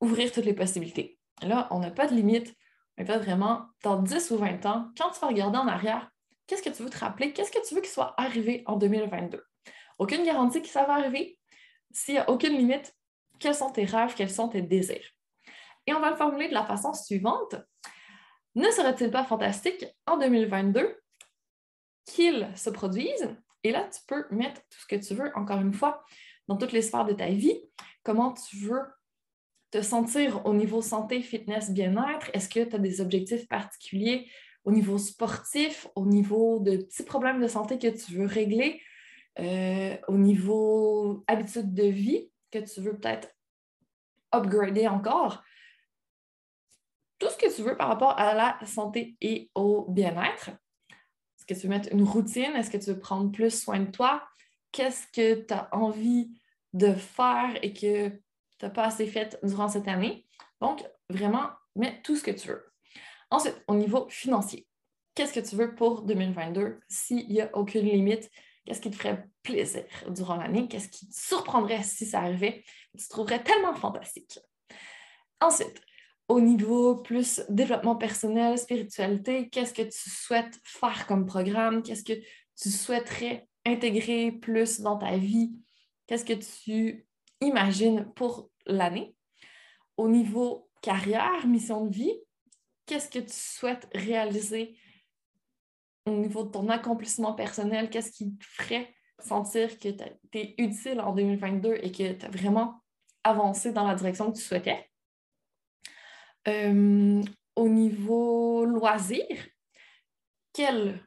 ouvrir 0.00 0.32
toutes 0.32 0.44
les 0.44 0.54
possibilités. 0.54 1.18
Là, 1.42 1.68
on 1.70 1.78
n'a 1.78 1.90
pas 1.90 2.06
de 2.06 2.14
limite. 2.14 2.54
En 3.00 3.04
fait, 3.04 3.18
vraiment, 3.18 3.66
dans 3.82 4.02
10 4.02 4.30
ou 4.32 4.36
20 4.38 4.66
ans, 4.66 4.90
quand 4.96 5.10
tu 5.10 5.20
vas 5.20 5.28
regarder 5.28 5.58
en 5.58 5.68
arrière, 5.68 6.10
qu'est-ce 6.46 6.62
que 6.62 6.70
tu 6.70 6.82
veux 6.82 6.90
te 6.90 6.98
rappeler? 6.98 7.32
Qu'est-ce 7.32 7.50
que 7.50 7.66
tu 7.66 7.74
veux 7.74 7.80
qu'il 7.80 7.90
soit 7.90 8.14
arrivé 8.20 8.62
en 8.66 8.76
2022? 8.76 9.42
Aucune 9.98 10.24
garantie 10.24 10.60
que 10.60 10.68
ça 10.68 10.84
va 10.84 10.94
arriver. 10.94 11.38
S'il 11.92 12.14
n'y 12.14 12.20
a 12.20 12.28
aucune 12.28 12.56
limite, 12.56 12.94
quels 13.38 13.54
sont 13.54 13.70
tes 13.70 13.84
rêves, 13.84 14.14
quels 14.14 14.30
sont 14.30 14.48
tes 14.48 14.62
désirs? 14.62 15.10
Et 15.86 15.94
on 15.94 16.00
va 16.00 16.10
le 16.10 16.16
formuler 16.16 16.48
de 16.48 16.54
la 16.54 16.64
façon 16.64 16.92
suivante. 16.92 17.56
Ne 18.54 18.70
serait-il 18.70 19.10
pas 19.10 19.24
fantastique 19.24 19.86
en 20.06 20.18
2022 20.18 20.99
qu'ils 22.06 22.48
se 22.56 22.70
produisent. 22.70 23.36
Et 23.62 23.72
là, 23.72 23.88
tu 23.92 24.00
peux 24.06 24.24
mettre 24.30 24.60
tout 24.68 24.80
ce 24.80 24.86
que 24.86 24.96
tu 24.96 25.14
veux, 25.14 25.30
encore 25.36 25.60
une 25.60 25.74
fois, 25.74 26.04
dans 26.48 26.56
toutes 26.56 26.72
les 26.72 26.82
sphères 26.82 27.04
de 27.04 27.12
ta 27.12 27.28
vie. 27.28 27.60
Comment 28.02 28.32
tu 28.32 28.56
veux 28.56 28.82
te 29.70 29.82
sentir 29.82 30.44
au 30.46 30.54
niveau 30.54 30.82
santé, 30.82 31.22
fitness, 31.22 31.70
bien-être? 31.70 32.30
Est-ce 32.32 32.48
que 32.48 32.64
tu 32.64 32.74
as 32.74 32.78
des 32.78 33.00
objectifs 33.00 33.46
particuliers 33.48 34.28
au 34.64 34.72
niveau 34.72 34.98
sportif, 34.98 35.86
au 35.94 36.04
niveau 36.06 36.58
de 36.60 36.78
petits 36.78 37.04
problèmes 37.04 37.40
de 37.40 37.48
santé 37.48 37.78
que 37.78 37.88
tu 37.88 38.14
veux 38.14 38.26
régler, 38.26 38.82
euh, 39.38 39.96
au 40.08 40.18
niveau 40.18 41.24
habitude 41.26 41.72
de 41.72 41.84
vie 41.84 42.30
que 42.50 42.58
tu 42.58 42.80
veux 42.80 42.98
peut-être 42.98 43.28
upgrader 44.32 44.88
encore? 44.88 45.42
Tout 47.18 47.28
ce 47.28 47.36
que 47.36 47.54
tu 47.54 47.62
veux 47.62 47.76
par 47.76 47.88
rapport 47.88 48.18
à 48.18 48.34
la 48.34 48.58
santé 48.66 49.16
et 49.20 49.50
au 49.54 49.86
bien-être 49.90 50.50
que 51.54 51.60
tu 51.60 51.66
veux 51.66 51.72
mettre 51.74 51.92
une 51.92 52.02
routine? 52.02 52.54
Est-ce 52.56 52.70
que 52.70 52.76
tu 52.76 52.90
veux 52.90 52.98
prendre 52.98 53.30
plus 53.30 53.62
soin 53.62 53.80
de 53.80 53.90
toi? 53.90 54.22
Qu'est-ce 54.72 55.06
que 55.12 55.46
tu 55.46 55.54
as 55.54 55.68
envie 55.72 56.30
de 56.72 56.92
faire 56.92 57.58
et 57.62 57.72
que 57.72 58.08
tu 58.08 58.18
n'as 58.62 58.70
pas 58.70 58.84
assez 58.84 59.06
fait 59.06 59.38
durant 59.42 59.68
cette 59.68 59.88
année? 59.88 60.26
Donc, 60.60 60.84
vraiment, 61.08 61.48
mets 61.74 62.00
tout 62.02 62.16
ce 62.16 62.22
que 62.22 62.30
tu 62.30 62.48
veux. 62.48 62.64
Ensuite, 63.30 63.62
au 63.68 63.74
niveau 63.74 64.08
financier, 64.08 64.66
qu'est-ce 65.14 65.32
que 65.32 65.40
tu 65.40 65.56
veux 65.56 65.74
pour 65.74 66.02
2022 66.02 66.80
s'il 66.88 67.28
n'y 67.28 67.40
a 67.40 67.50
aucune 67.56 67.86
limite? 67.86 68.30
Qu'est-ce 68.64 68.80
qui 68.80 68.90
te 68.90 68.96
ferait 68.96 69.26
plaisir 69.42 69.84
durant 70.08 70.36
l'année? 70.36 70.68
Qu'est-ce 70.68 70.88
qui 70.88 71.08
te 71.08 71.14
surprendrait 71.14 71.82
si 71.82 72.06
ça 72.06 72.20
arrivait? 72.20 72.62
Tu 72.96 73.08
trouverais 73.08 73.42
tellement 73.42 73.74
fantastique. 73.74 74.38
Ensuite, 75.40 75.80
au 76.30 76.40
niveau 76.40 76.94
plus 76.94 77.42
développement 77.48 77.96
personnel, 77.96 78.56
spiritualité, 78.56 79.48
qu'est-ce 79.48 79.74
que 79.74 79.82
tu 79.82 80.08
souhaites 80.08 80.60
faire 80.62 81.04
comme 81.08 81.26
programme? 81.26 81.82
Qu'est-ce 81.82 82.04
que 82.04 82.20
tu 82.56 82.70
souhaiterais 82.70 83.48
intégrer 83.66 84.30
plus 84.30 84.80
dans 84.80 84.96
ta 84.96 85.16
vie? 85.16 85.52
Qu'est-ce 86.06 86.24
que 86.24 86.34
tu 86.34 87.04
imagines 87.40 88.12
pour 88.14 88.48
l'année? 88.64 89.16
Au 89.96 90.08
niveau 90.08 90.70
carrière, 90.82 91.48
mission 91.48 91.86
de 91.86 91.92
vie, 91.92 92.14
qu'est-ce 92.86 93.10
que 93.10 93.18
tu 93.18 93.34
souhaites 93.34 93.88
réaliser 93.92 94.78
au 96.06 96.12
niveau 96.12 96.44
de 96.44 96.50
ton 96.50 96.68
accomplissement 96.68 97.32
personnel? 97.32 97.90
Qu'est-ce 97.90 98.12
qui 98.12 98.36
te 98.36 98.44
ferait 98.44 98.94
sentir 99.18 99.80
que 99.80 99.88
tu 99.88 100.38
es 100.38 100.54
utile 100.58 101.00
en 101.00 101.12
2022 101.12 101.74
et 101.82 101.90
que 101.90 102.12
tu 102.12 102.24
as 102.24 102.30
vraiment 102.30 102.84
avancé 103.24 103.72
dans 103.72 103.84
la 103.84 103.96
direction 103.96 104.30
que 104.30 104.36
tu 104.36 104.44
souhaitais? 104.44 104.89
Euh, 106.50 107.22
au 107.56 107.68
niveau 107.68 108.64
loisir, 108.64 109.26
quel 110.52 111.00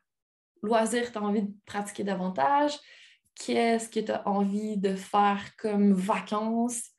loisir 0.61 1.11
tu 1.11 1.17
as 1.17 1.21
envie 1.21 1.43
de 1.43 1.53
pratiquer 1.65 2.03
davantage? 2.03 2.79
Qu'est-ce 3.35 3.89
que 3.89 3.99
tu 3.99 4.11
as 4.11 4.27
envie 4.27 4.77
de 4.77 4.95
faire 4.95 5.41
comme 5.57 5.93
vacances? 5.93 6.91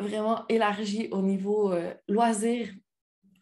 Vraiment 0.00 0.46
élargi 0.48 1.08
au 1.12 1.22
niveau 1.22 1.72
euh, 1.72 1.94
loisir 2.08 2.68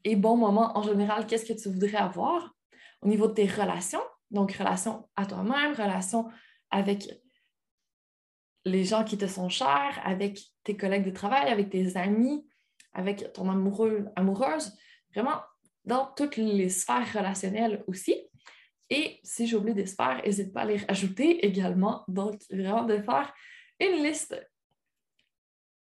et 0.05 0.17
bon 0.17 0.37
moment 0.37 0.77
en 0.77 0.83
général, 0.83 1.27
qu'est-ce 1.27 1.47
que 1.47 1.59
tu 1.59 1.69
voudrais 1.71 1.97
avoir? 1.97 2.55
Au 3.03 3.09
niveau 3.09 3.29
de 3.29 3.35
tes 3.35 3.47
relations, 3.47 4.03
donc 4.31 4.53
relations 4.53 5.09
à 5.17 5.27
toi-même, 5.27 5.75
relations 5.75 6.29
avec 6.71 7.09
les 8.65 8.85
gens 8.85 9.05
qui 9.05 9.17
te 9.17 9.27
sont 9.27 9.49
chers, 9.49 10.01
avec 10.05 10.41
tes 10.65 10.77
collègues 10.77 11.05
de 11.05 11.11
travail, 11.11 11.49
avec 11.49 11.71
tes 11.71 11.97
amis, 11.97 12.45
avec 12.97 13.33
ton 13.35 13.49
amoureux, 13.51 14.07
amoureuse, 14.17 14.73
vraiment 15.15 15.43
dans 15.85 16.07
toutes 16.17 16.37
les 16.37 16.71
sphères 16.71 17.13
relationnelles 17.13 17.85
aussi. 17.87 18.17
Et 18.89 19.21
si 19.23 19.47
j'oublie 19.47 19.75
des 19.75 19.87
sphères, 19.87 20.23
n'hésite 20.25 20.53
pas 20.53 20.63
à 20.63 20.65
les 20.65 20.79
rajouter 20.79 21.45
également. 21.45 22.05
Donc, 22.09 22.41
vraiment 22.51 22.85
de 22.85 22.99
faire 22.99 23.33
une 23.79 24.03
liste 24.03 24.35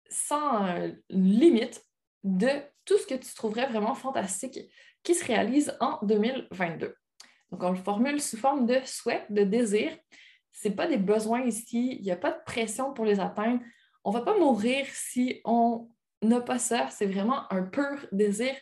sans 0.10 0.66
euh, 0.68 0.92
limite 1.10 1.84
de 2.24 2.50
tout 2.86 2.98
ce 2.98 3.08
que 3.08 3.16
tu 3.16 3.34
trouverais 3.36 3.68
vraiment 3.68 3.94
fantastique 3.94 4.60
qui 5.04 5.14
se 5.14 5.26
réalise 5.26 5.76
en 5.80 6.00
2022. 6.04 6.96
Donc, 7.52 7.64
on 7.64 7.72
le 7.72 7.76
formule 7.76 8.22
sous 8.22 8.38
forme 8.38 8.66
de 8.66 8.80
souhait, 8.86 9.26
de 9.30 9.44
désir. 9.44 9.92
Ce 10.54 10.70
pas 10.70 10.88
des 10.88 10.98
besoins 10.98 11.42
ici, 11.42 11.98
il 12.00 12.04
n'y 12.04 12.12
a 12.12 12.18
pas 12.18 12.32
de 12.32 12.44
pression 12.46 12.94
pour 12.94 13.04
les 13.04 13.20
atteindre. 13.20 13.62
On 14.04 14.12
ne 14.12 14.18
va 14.18 14.22
pas 14.24 14.38
mourir 14.38 14.86
si 14.90 15.42
on 15.44 15.90
n'a 16.22 16.42
pas 16.42 16.60
ça, 16.60 16.90
c'est 16.90 17.06
vraiment 17.06 17.52
un 17.52 17.64
pur 17.64 18.06
désir. 18.12 18.54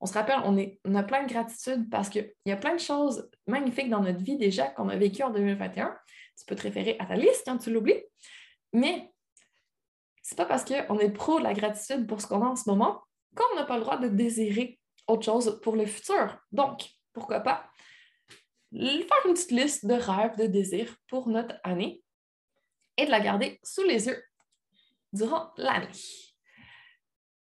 On 0.00 0.06
se 0.06 0.12
rappelle, 0.12 0.40
on, 0.44 0.94
a 0.94 1.02
plein 1.02 1.24
de 1.24 1.28
gratitude 1.28 1.88
parce 1.90 2.08
qu'il 2.08 2.30
y 2.44 2.52
a 2.52 2.56
plein 2.56 2.74
de 2.74 2.80
choses 2.80 3.30
magnifiques 3.46 3.88
dans 3.88 4.02
notre 4.02 4.22
vie 4.22 4.36
déjà 4.36 4.66
qu'on 4.68 4.88
a 4.88 4.96
vécues 4.96 5.22
en 5.22 5.30
2021. 5.30 5.96
Tu 6.38 6.44
peux 6.44 6.54
te 6.54 6.62
référer 6.62 6.96
à 6.98 7.06
ta 7.06 7.16
liste 7.16 7.42
quand 7.46 7.56
tu 7.56 7.70
l'oublies. 7.70 8.02
Mais 8.74 9.10
c'est 10.22 10.36
pas 10.36 10.44
parce 10.44 10.64
qu'on 10.64 10.98
est 10.98 11.10
pro 11.10 11.38
de 11.38 11.44
la 11.44 11.54
gratitude 11.54 12.06
pour 12.06 12.20
ce 12.20 12.26
qu'on 12.26 12.42
a 12.42 12.48
en 12.48 12.56
ce 12.56 12.68
moment 12.68 13.02
qu'on 13.34 13.56
n'a 13.56 13.64
pas 13.64 13.76
le 13.76 13.82
droit 13.82 13.98
de 13.98 14.08
désirer 14.08 14.78
autre 15.06 15.24
chose 15.24 15.60
pour 15.62 15.76
le 15.76 15.86
futur. 15.86 16.38
Donc, 16.52 16.88
pourquoi 17.12 17.40
pas 17.40 17.70
faire 18.72 19.26
une 19.26 19.34
petite 19.34 19.50
liste 19.50 19.86
de 19.86 19.94
rêves, 19.94 20.36
de 20.36 20.46
désirs 20.46 20.96
pour 21.08 21.28
notre 21.28 21.54
année 21.64 22.02
et 22.96 23.06
de 23.06 23.10
la 23.10 23.20
garder 23.20 23.58
sous 23.62 23.82
les 23.82 24.06
yeux 24.06 24.22
durant 25.12 25.52
l'année. 25.56 25.88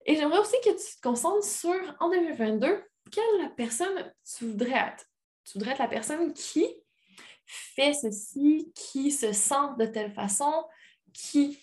Et 0.06 0.14
j'aimerais 0.14 0.38
aussi 0.38 0.56
que 0.64 0.70
tu 0.70 0.96
te 0.96 1.02
concentres 1.02 1.44
sur, 1.44 1.74
en 2.00 2.08
2022, 2.08 2.82
quelle 3.10 3.54
personne 3.56 4.12
tu 4.24 4.46
voudrais 4.46 4.70
être? 4.70 5.04
Tu 5.44 5.58
voudrais 5.58 5.72
être 5.72 5.80
la 5.80 5.88
personne 5.88 6.32
qui 6.32 6.66
fait 7.44 7.92
ceci, 7.92 8.72
qui 8.74 9.10
se 9.10 9.32
sent 9.32 9.74
de 9.78 9.86
telle 9.86 10.12
façon, 10.12 10.64
qui 11.12 11.58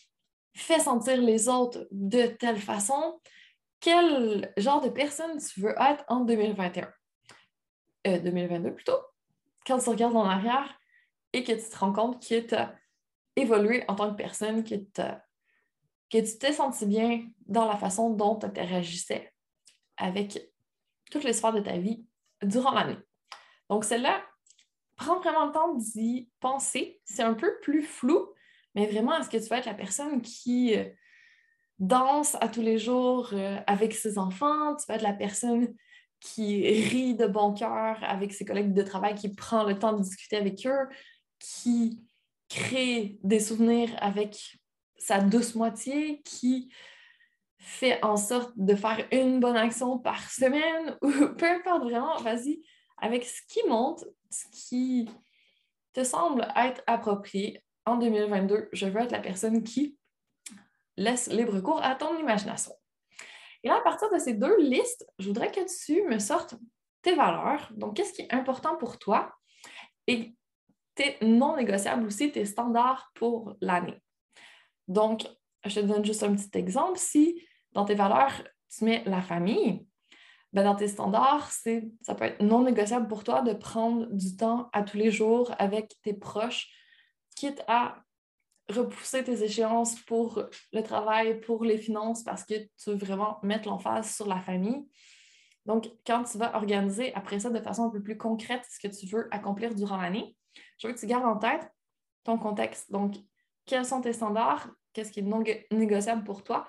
fait 0.56 0.80
sentir 0.80 1.18
les 1.18 1.48
autres 1.48 1.88
de 1.92 2.28
telle 2.28 2.60
façon? 2.60 3.20
Quel 3.80 4.54
genre 4.58 4.82
de 4.82 4.90
personne 4.90 5.40
tu 5.40 5.62
veux 5.62 5.76
être 5.80 6.04
en 6.08 6.22
2021? 6.22 6.94
2022 8.06 8.70
euh, 8.70 8.72
plutôt. 8.72 9.00
Quand 9.66 9.80
tu 9.80 9.90
regardes 9.90 10.16
en 10.16 10.26
arrière 10.26 10.78
et 11.32 11.44
que 11.44 11.54
tu 11.54 11.70
te 11.70 11.78
rends 11.78 11.94
compte 11.94 12.22
que 12.26 12.40
tu 12.40 12.56
as 12.56 12.76
évolué 13.36 13.84
en 13.88 13.96
tant 13.96 14.12
que 14.12 14.18
personne, 14.18 14.64
que 14.64 14.76
tu 14.76 15.02
as 15.02 15.26
que 16.14 16.20
tu 16.20 16.38
t'es 16.38 16.54
senti 16.54 16.86
bien 16.86 17.26
dans 17.48 17.66
la 17.66 17.76
façon 17.76 18.12
dont 18.12 18.36
tu 18.36 18.46
interagissais 18.46 19.34
avec 19.98 20.40
toutes 21.10 21.24
les 21.24 21.34
sphères 21.34 21.54
de 21.54 21.60
ta 21.60 21.78
vie 21.78 22.06
durant 22.44 22.72
l'année. 22.72 22.98
Donc, 23.70 23.84
celle-là, 23.84 24.24
prends 24.96 25.20
vraiment 25.20 25.48
le 25.48 25.52
temps 25.52 25.74
d'y 25.74 26.30
penser. 26.40 27.02
C'est 27.04 27.24
un 27.24 27.34
peu 27.34 27.60
plus 27.62 27.82
flou, 27.82 28.28
mais 28.76 28.86
vraiment, 28.86 29.18
est-ce 29.18 29.30
que 29.30 29.38
tu 29.38 29.50
vas 29.50 29.58
être 29.58 29.66
la 29.66 29.74
personne 29.74 30.22
qui 30.22 30.76
euh, 30.78 30.88
danse 31.80 32.38
à 32.42 32.48
tous 32.48 32.62
les 32.62 32.78
jours 32.78 33.30
euh, 33.34 33.60
avec 33.66 33.94
ses 33.94 34.20
enfants? 34.20 34.76
Tu 34.76 34.86
vas 34.88 34.96
être 34.96 35.02
la 35.02 35.14
personne 35.14 35.74
qui 36.20 36.68
rit 36.68 37.16
de 37.16 37.26
bon 37.26 37.54
cœur 37.54 37.98
avec 38.04 38.34
ses 38.34 38.46
collègues 38.46 38.74
de 38.74 38.84
travail, 38.84 39.16
qui 39.16 39.34
prend 39.34 39.64
le 39.64 39.80
temps 39.80 39.94
de 39.94 40.04
discuter 40.04 40.38
avec 40.38 40.66
eux, 40.68 40.88
qui 41.40 42.06
crée 42.50 43.18
des 43.24 43.40
souvenirs 43.40 43.90
avec 43.98 44.60
sa 45.04 45.20
douce 45.20 45.56
moitié, 45.56 46.22
qui 46.24 46.74
fait 47.58 48.04
en 48.04 48.18
sorte 48.18 48.54
de 48.56 48.76
faire 48.76 49.06
une 49.12 49.40
bonne 49.40 49.58
action 49.58 50.00
par 50.00 50.30
semaine, 50.30 50.98
ou 51.02 51.12
peu 51.38 51.46
importe 51.46 51.84
vraiment, 51.84 52.18
vas-y, 52.18 52.62
avec 52.98 53.26
ce 53.26 53.42
qui 53.48 53.60
monte, 53.68 54.06
ce 54.30 54.46
qui 54.52 55.10
te 55.94 56.04
semble 56.04 56.48
être 56.56 56.82
approprié 56.88 57.64
en 57.86 57.98
2022, 57.98 58.70
je 58.72 58.86
veux 58.86 59.02
être 59.02 59.12
la 59.12 59.20
personne 59.20 59.64
qui 59.64 59.98
laisse 60.96 61.28
libre 61.28 61.60
cours 61.60 61.84
à 61.84 61.96
ton 61.96 62.18
imagination. 62.18 62.74
Et 63.64 63.68
là, 63.68 63.78
à 63.78 63.82
partir 63.82 64.12
de 64.12 64.20
ces 64.20 64.34
deux 64.34 64.58
listes, 64.60 65.06
je 65.20 65.28
voudrais 65.28 65.52
que 65.52 65.62
tu 65.86 66.04
me 66.04 66.20
sortes 66.20 66.56
tes 67.02 67.16
valeurs. 67.16 67.72
Donc, 67.76 67.96
qu'est-ce 67.96 68.14
qui 68.14 68.22
est 68.22 68.34
important 68.34 68.78
pour 68.78 69.00
toi 69.00 69.34
et 70.08 70.34
tes 70.96 71.18
non 71.22 71.56
négociables 71.56 72.06
aussi, 72.06 72.32
tes 72.32 72.46
standards 72.46 73.12
pour 73.16 73.56
l'année? 73.62 74.03
Donc, 74.88 75.28
je 75.66 75.80
te 75.80 75.86
donne 75.86 76.06
juste 76.06 76.24
un 76.24 76.36
petit 76.36 76.58
exemple. 76.58 76.98
Si 76.98 77.42
dans 77.72 77.86
tes 77.86 77.96
valeurs, 77.96 78.44
tu 78.76 78.86
mets 78.86 79.04
la 79.06 79.22
famille, 79.22 79.86
ben 80.52 80.64
dans 80.64 80.76
tes 80.76 80.88
standards, 80.88 81.52
ça 81.52 82.16
peut 82.16 82.26
être 82.26 82.42
non 82.42 82.64
négociable 82.64 83.08
pour 83.08 83.24
toi 83.24 83.42
de 83.42 83.54
prendre 83.54 84.06
du 84.12 84.36
temps 84.36 84.70
à 84.74 84.84
tous 84.84 84.98
les 84.98 85.12
jours 85.12 85.52
avec 85.58 85.96
tes 86.04 86.14
proches, 86.14 86.70
quitte 87.36 87.64
à 87.68 88.04
repousser 88.70 89.24
tes 89.24 89.44
échéances 89.44 90.00
pour 90.02 90.44
le 90.72 90.82
travail, 90.84 91.42
pour 91.42 91.66
les 91.66 91.78
finances, 91.78 92.24
parce 92.24 92.44
que 92.44 92.54
tu 92.54 92.90
veux 92.90 92.96
vraiment 92.96 93.40
mettre 93.44 93.68
l'emphase 93.68 94.16
sur 94.16 94.28
la 94.28 94.40
famille. 94.40 94.86
Donc, 95.66 95.90
quand 96.06 96.24
tu 96.24 96.38
vas 96.38 96.56
organiser 96.56 97.14
après 97.14 97.40
ça 97.40 97.50
de 97.50 97.60
façon 97.60 97.86
un 97.86 97.90
peu 97.90 98.02
plus 98.02 98.18
concrète 98.18 98.64
ce 98.70 98.86
que 98.86 98.94
tu 98.94 99.08
veux 99.08 99.28
accomplir 99.32 99.74
durant 99.74 99.98
l'année, 99.98 100.36
je 100.78 100.88
veux 100.88 100.94
que 100.94 101.00
tu 101.00 101.08
gardes 101.08 101.26
en 101.26 101.38
tête 101.38 101.68
ton 102.24 102.38
contexte. 102.38 102.92
Donc, 102.92 103.16
quels 103.66 103.86
sont 103.86 104.02
tes 104.02 104.14
standards, 104.14 104.70
qu'est-ce 104.94 105.12
qui 105.12 105.20
est 105.20 105.24
non 105.24 105.44
négociable 105.72 106.24
pour 106.24 106.44
toi 106.44 106.68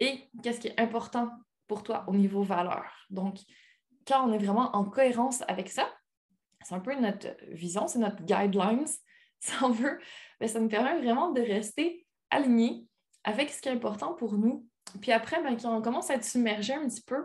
et 0.00 0.28
qu'est-ce 0.42 0.60
qui 0.60 0.68
est 0.68 0.80
important 0.80 1.30
pour 1.66 1.82
toi 1.82 2.04
au 2.08 2.14
niveau 2.14 2.42
valeur. 2.42 2.84
Donc, 3.10 3.38
quand 4.06 4.28
on 4.28 4.32
est 4.32 4.38
vraiment 4.38 4.74
en 4.76 4.84
cohérence 4.84 5.42
avec 5.48 5.70
ça, 5.70 5.90
c'est 6.62 6.74
un 6.74 6.80
peu 6.80 6.94
notre 6.94 7.28
vision, 7.48 7.86
c'est 7.86 7.98
notre 7.98 8.22
guidelines, 8.22 8.86
si 9.40 9.52
on 9.62 9.70
veut, 9.70 9.98
mais 10.40 10.48
ça 10.48 10.60
nous 10.60 10.68
permet 10.68 10.98
vraiment 10.98 11.30
de 11.30 11.40
rester 11.40 12.06
aligné 12.30 12.86
avec 13.24 13.50
ce 13.50 13.60
qui 13.60 13.68
est 13.68 13.72
important 13.72 14.14
pour 14.14 14.34
nous. 14.34 14.66
Puis 15.00 15.12
après, 15.12 15.42
ben, 15.42 15.56
quand 15.56 15.74
on 15.74 15.82
commence 15.82 16.10
à 16.10 16.14
être 16.14 16.24
submergé 16.24 16.74
un 16.74 16.86
petit 16.88 17.02
peu, 17.02 17.24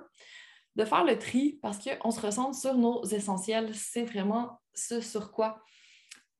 de 0.79 0.85
faire 0.85 1.03
le 1.03 1.17
tri 1.17 1.59
parce 1.61 1.77
qu'on 1.77 2.11
se 2.11 2.21
ressent 2.21 2.53
sur 2.53 2.75
nos 2.75 3.03
essentiels. 3.03 3.75
C'est 3.75 4.05
vraiment 4.05 4.61
ce 4.73 5.01
sur 5.01 5.31
quoi 5.31 5.61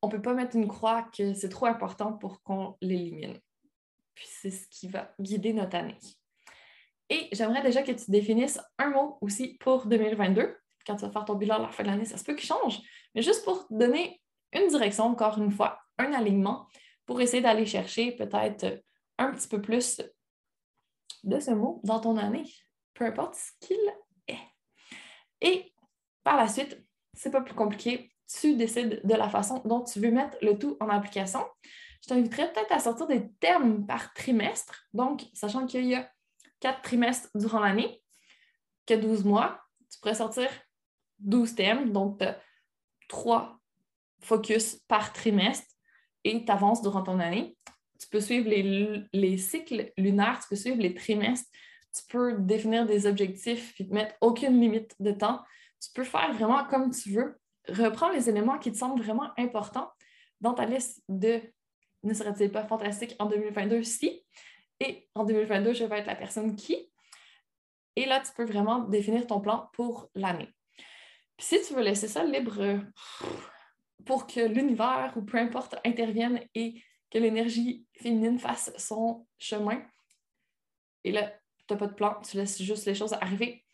on 0.01 0.07
ne 0.07 0.11
peut 0.11 0.21
pas 0.21 0.33
mettre 0.33 0.55
une 0.55 0.67
croix 0.67 1.03
que 1.15 1.33
c'est 1.33 1.49
trop 1.49 1.65
important 1.65 2.13
pour 2.13 2.41
qu'on 2.43 2.77
l'élimine. 2.81 3.39
Puis 4.15 4.27
c'est 4.29 4.51
ce 4.51 4.67
qui 4.69 4.87
va 4.87 5.13
guider 5.19 5.53
notre 5.53 5.75
année. 5.75 5.97
Et 7.09 7.27
j'aimerais 7.31 7.61
déjà 7.61 7.81
que 7.81 7.91
tu 7.91 8.11
définisses 8.11 8.59
un 8.77 8.91
mot 8.91 9.17
aussi 9.21 9.57
pour 9.59 9.87
2022. 9.87 10.55
Quand 10.85 10.95
tu 10.95 11.01
vas 11.01 11.11
faire 11.11 11.25
ton 11.25 11.35
bilan 11.35 11.55
à 11.55 11.59
la 11.59 11.69
fin 11.69 11.83
de 11.83 11.89
l'année, 11.89 12.05
ça 12.05 12.17
se 12.17 12.23
peut 12.23 12.35
qu'il 12.35 12.47
change. 12.47 12.79
Mais 13.15 13.21
juste 13.21 13.43
pour 13.43 13.65
donner 13.69 14.21
une 14.53 14.67
direction, 14.67 15.05
encore 15.05 15.37
une 15.37 15.51
fois, 15.51 15.79
un 15.97 16.13
alignement, 16.13 16.67
pour 17.05 17.19
essayer 17.21 17.41
d'aller 17.41 17.65
chercher 17.65 18.11
peut-être 18.11 18.83
un 19.17 19.31
petit 19.31 19.47
peu 19.47 19.61
plus 19.61 20.01
de 21.23 21.39
ce 21.39 21.51
mot 21.51 21.81
dans 21.83 21.99
ton 21.99 22.17
année, 22.17 22.45
peu 22.93 23.05
importe 23.05 23.35
ce 23.35 23.51
qu'il 23.59 23.79
est. 24.27 24.39
Et 25.41 25.73
par 26.23 26.37
la 26.37 26.47
suite, 26.47 26.79
c'est 27.13 27.31
pas 27.31 27.41
plus 27.41 27.55
compliqué, 27.55 28.11
tu 28.29 28.55
décides 28.55 29.01
de 29.03 29.13
la 29.15 29.29
façon 29.29 29.61
dont 29.65 29.83
tu 29.83 29.99
veux 29.99 30.11
mettre 30.11 30.37
le 30.41 30.57
tout 30.57 30.77
en 30.79 30.89
application. 30.89 31.43
Je 32.01 32.09
t'inviterais 32.09 32.51
peut-être 32.53 32.71
à 32.71 32.79
sortir 32.79 33.07
des 33.07 33.29
termes 33.39 33.85
par 33.85 34.13
trimestre. 34.13 34.85
Donc, 34.93 35.25
sachant 35.33 35.65
qu'il 35.65 35.85
y 35.85 35.95
a 35.95 36.09
quatre 36.59 36.81
trimestres 36.81 37.29
durant 37.35 37.59
l'année, 37.59 38.01
que 38.85 38.93
12 38.93 39.25
mois, 39.25 39.61
tu 39.91 39.99
pourrais 39.99 40.15
sortir 40.15 40.49
12 41.19 41.55
thèmes, 41.55 41.91
donc 41.91 42.23
trois 43.07 43.59
focus 44.21 44.75
par 44.87 45.13
trimestre 45.13 45.67
et 46.23 46.45
tu 46.45 46.51
avances 46.51 46.81
durant 46.81 47.03
ton 47.03 47.19
année. 47.19 47.57
Tu 47.99 48.07
peux 48.07 48.21
suivre 48.21 48.49
les, 48.49 49.03
les, 49.11 49.37
cycles 49.37 49.91
lunaires, 49.97 50.39
tu 50.41 50.49
peux 50.49 50.55
suivre 50.55 50.77
les 50.77 50.93
trimestres, 50.93 51.49
tu 51.93 52.03
peux 52.09 52.37
définir 52.39 52.85
des 52.85 53.05
objectifs 53.07 53.79
et 53.79 53.87
te 53.87 53.93
mettre 53.93 54.15
aucune 54.21 54.59
limite 54.59 54.95
de 54.99 55.11
temps. 55.11 55.41
Tu 55.81 55.91
peux 55.93 56.03
faire 56.03 56.33
vraiment 56.33 56.63
comme 56.65 56.91
tu 56.91 57.11
veux 57.11 57.38
reprends 57.71 58.09
les 58.09 58.29
éléments 58.29 58.57
qui 58.57 58.71
te 58.71 58.77
semblent 58.77 59.01
vraiment 59.01 59.31
importants 59.37 59.91
dans 60.41 60.53
ta 60.53 60.65
liste 60.65 61.03
de 61.07 61.41
ne 62.03 62.13
serait-il 62.13 62.51
pas 62.51 62.65
fantastique 62.65 63.15
en 63.19 63.25
2022 63.25 63.83
si, 63.83 64.23
et 64.79 65.09
en 65.15 65.25
2022, 65.25 65.73
je 65.73 65.83
vais 65.83 65.99
être 65.99 66.07
la 66.07 66.15
personne 66.15 66.55
qui. 66.55 66.89
Et 67.95 68.05
là, 68.05 68.21
tu 68.21 68.31
peux 68.33 68.45
vraiment 68.45 68.79
définir 68.79 69.27
ton 69.27 69.41
plan 69.41 69.69
pour 69.73 70.09
l'année. 70.15 70.53
Puis 71.35 71.47
si 71.47 71.61
tu 71.67 71.73
veux 71.73 71.81
laisser 71.81 72.07
ça 72.07 72.23
libre 72.23 72.79
pour 74.05 74.27
que 74.27 74.39
l'univers 74.39 75.13
ou 75.17 75.21
peu 75.21 75.37
importe 75.37 75.75
intervienne 75.85 76.41
et 76.55 76.81
que 77.11 77.17
l'énergie 77.17 77.85
féminine 77.93 78.39
fasse 78.39 78.71
son 78.77 79.25
chemin, 79.37 79.81
et 81.03 81.11
là, 81.11 81.33
tu 81.67 81.73
n'as 81.73 81.79
pas 81.79 81.87
de 81.87 81.93
plan, 81.93 82.19
tu 82.21 82.37
laisses 82.37 82.61
juste 82.61 82.85
les 82.85 82.95
choses 82.95 83.13
arriver. 83.13 83.65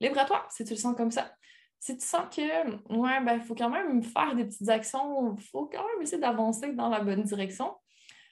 Libre 0.00 0.18
à 0.18 0.24
toi 0.24 0.46
si 0.50 0.64
tu 0.64 0.70
le 0.70 0.78
sens 0.78 0.96
comme 0.96 1.10
ça 1.10 1.34
si 1.84 1.98
tu 1.98 2.06
sens 2.06 2.34
que, 2.34 2.94
ouais, 2.96 3.22
ben, 3.22 3.38
faut 3.42 3.54
quand 3.54 3.68
même 3.68 4.02
faire 4.02 4.34
des 4.34 4.46
petites 4.46 4.70
actions, 4.70 5.36
il 5.36 5.42
faut 5.42 5.66
quand 5.66 5.86
même 5.86 6.00
essayer 6.00 6.18
d'avancer 6.18 6.72
dans 6.72 6.88
la 6.88 7.00
bonne 7.00 7.24
direction, 7.24 7.76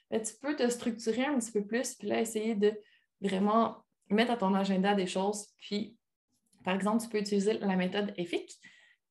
ben, 0.09 0.19
tu 0.19 0.33
peux 0.41 0.55
te 0.55 0.67
structurer 0.69 1.25
un 1.25 1.37
petit 1.37 1.51
peu 1.51 1.63
plus, 1.63 1.93
puis 1.93 2.07
là, 2.07 2.19
essayer 2.19 2.55
de 2.55 2.73
vraiment 3.21 3.85
mettre 4.09 4.31
à 4.31 4.37
ton 4.37 4.55
agenda 4.55 4.95
des 4.95 5.05
choses. 5.05 5.49
Puis, 5.59 5.95
par 6.63 6.73
exemple, 6.73 7.03
tu 7.03 7.09
peux 7.09 7.19
utiliser 7.19 7.53
la 7.59 7.75
méthode 7.75 8.11
EFIC 8.17 8.51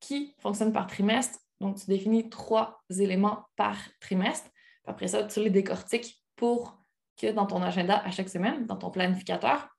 qui 0.01 0.35
fonctionne 0.39 0.73
par 0.73 0.87
trimestre. 0.87 1.39
Donc, 1.61 1.77
tu 1.77 1.85
définis 1.85 2.29
trois 2.29 2.83
éléments 2.99 3.45
par 3.55 3.77
trimestre. 4.01 4.49
Après 4.85 5.07
ça, 5.07 5.23
tu 5.23 5.39
les 5.39 5.51
décortiques 5.51 6.21
pour 6.35 6.83
que 7.15 7.31
dans 7.31 7.45
ton 7.45 7.61
agenda 7.61 7.99
à 7.99 8.11
chaque 8.11 8.27
semaine, 8.27 8.65
dans 8.65 8.75
ton 8.75 8.91
planificateur, 8.91 9.69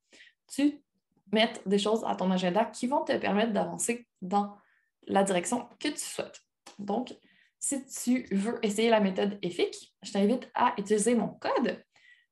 tu 0.47 0.81
mettre 1.31 1.59
des 1.67 1.77
choses 1.77 2.03
à 2.05 2.15
ton 2.15 2.31
agenda 2.31 2.65
qui 2.65 2.87
vont 2.87 3.03
te 3.03 3.15
permettre 3.17 3.53
d'avancer 3.53 4.07
dans 4.27 4.57
la 5.07 5.23
direction 5.23 5.67
que 5.79 5.89
tu 5.89 5.99
souhaites. 5.99 6.41
Donc, 6.79 7.13
si 7.59 7.85
tu 7.85 8.27
veux 8.35 8.59
essayer 8.63 8.89
la 8.89 8.99
méthode 8.99 9.39
EFIC, 9.41 9.95
je 10.03 10.11
t'invite 10.11 10.49
à 10.53 10.73
utiliser 10.77 11.15
mon 11.15 11.29
code 11.29 11.83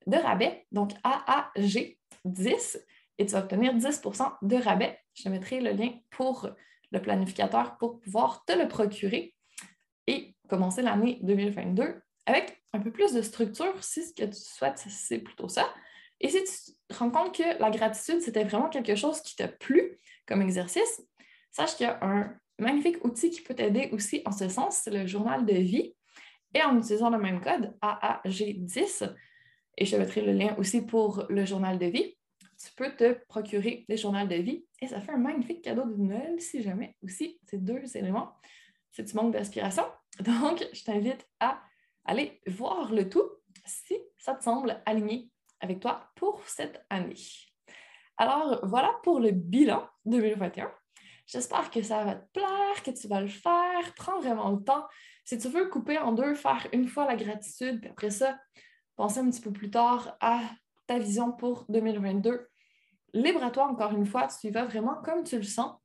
de 0.05 0.17
rabais, 0.17 0.65
donc 0.71 0.91
AAG10, 1.03 2.79
et 3.17 3.25
tu 3.25 3.33
vas 3.33 3.39
obtenir 3.39 3.73
10% 3.73 4.33
de 4.41 4.55
rabais. 4.57 4.99
Je 5.13 5.23
te 5.23 5.29
mettrai 5.29 5.59
le 5.59 5.71
lien 5.71 5.91
pour 6.11 6.49
le 6.91 7.01
planificateur 7.01 7.77
pour 7.77 7.99
pouvoir 7.99 8.43
te 8.45 8.53
le 8.53 8.67
procurer 8.67 9.35
et 10.07 10.35
commencer 10.47 10.81
l'année 10.81 11.19
2022 11.23 12.01
avec 12.25 12.61
un 12.73 12.79
peu 12.79 12.91
plus 12.91 13.13
de 13.13 13.21
structure 13.21 13.83
si 13.83 14.05
ce 14.05 14.13
que 14.13 14.25
tu 14.25 14.39
souhaites, 14.39 14.77
c'est 14.87 15.19
plutôt 15.19 15.47
ça. 15.47 15.73
Et 16.19 16.29
si 16.29 16.43
tu 16.43 16.73
te 16.87 16.97
rends 16.97 17.09
compte 17.09 17.35
que 17.35 17.59
la 17.59 17.69
gratitude, 17.69 18.21
c'était 18.21 18.43
vraiment 18.43 18.69
quelque 18.69 18.95
chose 18.95 19.21
qui 19.21 19.35
t'a 19.35 19.47
plu 19.47 19.99
comme 20.25 20.41
exercice, 20.41 21.01
sache 21.53 21.77
qu'il 21.77 21.85
y 21.85 21.89
a 21.89 21.99
un 22.01 22.33
magnifique 22.59 23.03
outil 23.05 23.29
qui 23.29 23.41
peut 23.41 23.55
t'aider 23.55 23.89
aussi 23.93 24.21
en 24.25 24.31
ce 24.31 24.49
sens, 24.49 24.81
c'est 24.83 24.91
le 24.91 25.07
journal 25.07 25.45
de 25.45 25.55
vie. 25.55 25.95
Et 26.53 26.61
en 26.61 26.77
utilisant 26.77 27.09
le 27.09 27.17
même 27.17 27.41
code, 27.41 27.73
AAG10, 27.81 29.15
et 29.77 29.85
je 29.85 29.97
mettrai 29.97 30.21
le 30.21 30.33
lien 30.33 30.55
aussi 30.57 30.85
pour 30.85 31.25
le 31.29 31.45
journal 31.45 31.79
de 31.79 31.87
vie, 31.87 32.15
tu 32.63 32.71
peux 32.75 32.95
te 32.95 33.13
procurer 33.27 33.85
des 33.89 33.97
journaux 33.97 34.27
de 34.27 34.35
vie 34.35 34.65
et 34.81 34.87
ça 34.87 35.01
fait 35.01 35.11
un 35.11 35.17
magnifique 35.17 35.63
cadeau 35.63 35.83
de 35.83 35.95
Noël 35.95 36.39
si 36.39 36.61
jamais 36.61 36.95
aussi 37.01 37.39
ces 37.45 37.57
deux 37.57 37.97
éléments, 37.97 38.33
si 38.91 39.03
tu 39.03 39.15
manques 39.15 39.33
d'inspiration. 39.33 39.83
Donc, 40.19 40.63
je 40.71 40.83
t'invite 40.83 41.27
à 41.39 41.61
aller 42.05 42.39
voir 42.47 42.93
le 42.93 43.09
tout 43.09 43.29
si 43.65 43.97
ça 44.17 44.35
te 44.35 44.43
semble 44.43 44.81
aligné 44.85 45.29
avec 45.59 45.79
toi 45.79 46.11
pour 46.15 46.47
cette 46.47 46.85
année. 46.89 47.15
Alors, 48.17 48.59
voilà 48.63 48.93
pour 49.03 49.19
le 49.19 49.31
bilan 49.31 49.89
2021. 50.05 50.71
J'espère 51.33 51.71
que 51.71 51.81
ça 51.81 52.03
va 52.03 52.13
te 52.13 52.31
plaire, 52.31 52.83
que 52.85 52.91
tu 52.91 53.07
vas 53.07 53.19
le 53.19 53.27
faire. 53.27 53.95
Prends 53.95 54.19
vraiment 54.19 54.51
le 54.51 54.63
temps. 54.63 54.85
Si 55.25 55.35
tu 55.39 55.47
veux 55.47 55.67
couper 55.67 55.97
en 55.97 56.11
deux, 56.11 56.35
faire 56.35 56.67
une 56.73 56.87
fois 56.87 57.07
la 57.07 57.15
gratitude, 57.15 57.81
puis 57.81 57.89
après 57.89 58.11
ça, 58.11 58.37
penser 58.95 59.19
un 59.19 59.31
petit 59.31 59.41
peu 59.41 59.51
plus 59.51 59.71
tard 59.71 60.15
à 60.21 60.41
ta 60.85 60.99
vision 60.99 61.31
pour 61.31 61.65
2022. 61.69 62.47
Libre 63.15 63.43
à 63.43 63.49
toi, 63.49 63.65
encore 63.65 63.93
une 63.93 64.05
fois, 64.05 64.27
tu 64.27 64.45
y 64.45 64.51
vas 64.51 64.65
vraiment 64.65 65.01
comme 65.03 65.23
tu 65.23 65.37
le 65.37 65.43
sens. 65.43 65.75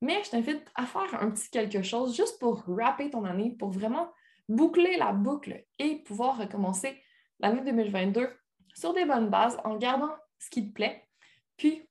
Mais 0.00 0.22
je 0.22 0.30
t'invite 0.30 0.70
à 0.76 0.86
faire 0.86 1.20
un 1.20 1.32
petit 1.32 1.50
quelque 1.50 1.82
chose 1.82 2.14
juste 2.14 2.38
pour 2.38 2.62
wrapper 2.68 3.10
ton 3.10 3.24
année, 3.24 3.50
pour 3.58 3.70
vraiment 3.70 4.12
boucler 4.48 4.96
la 4.96 5.12
boucle 5.12 5.64
et 5.80 6.04
pouvoir 6.04 6.38
recommencer 6.38 7.02
l'année 7.40 7.62
2022 7.62 8.30
sur 8.76 8.94
des 8.94 9.06
bonnes 9.06 9.28
bases 9.28 9.58
en 9.64 9.76
gardant 9.76 10.14
ce 10.38 10.50
qui 10.50 10.68
te 10.68 10.72
plaît. 10.72 11.08
Puis 11.56 11.82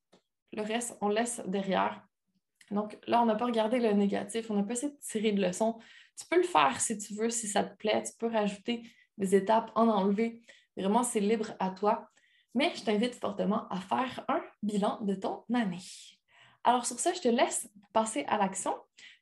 le 0.54 0.62
reste, 0.62 0.98
on 1.02 1.10
laisse 1.10 1.42
derrière. 1.46 2.02
Donc 2.71 2.97
là, 3.08 3.21
on 3.21 3.26
n'a 3.26 3.36
pas 3.36 3.45
regardé 3.45 3.80
le 3.80 3.91
négatif, 3.93 4.49
on 4.49 4.56
n'a 4.56 4.63
pas 4.63 4.73
essayé 4.73 4.91
de 4.91 4.97
tirer 4.99 5.32
de 5.32 5.41
leçons. 5.41 5.80
Tu 6.17 6.26
peux 6.28 6.38
le 6.38 6.47
faire 6.47 6.80
si 6.80 6.97
tu 6.97 7.13
veux, 7.15 7.30
si 7.30 7.47
ça 7.47 7.63
te 7.63 7.76
plaît. 7.76 8.04
Tu 8.04 8.13
peux 8.17 8.28
rajouter 8.28 8.84
des 9.17 9.36
étapes, 9.36 9.71
en 9.76 9.88
enlever. 9.88 10.41
Vraiment, 10.78 11.04
c'est 11.04 11.19
libre 11.19 11.54
à 11.60 11.69
toi. 11.69 12.10
Mais 12.56 12.71
je 12.76 12.84
t'invite 12.84 13.15
fortement 13.15 13.67
à 13.69 13.80
faire 13.80 14.23
un 14.28 14.41
bilan 14.62 14.99
de 15.02 15.15
ton 15.15 15.43
année. 15.54 15.82
Alors 16.63 16.86
sur 16.86 16.99
ça, 16.99 17.13
je 17.13 17.19
te 17.19 17.28
laisse 17.28 17.69
passer 17.91 18.26
à 18.28 18.38
l'action. 18.38 18.76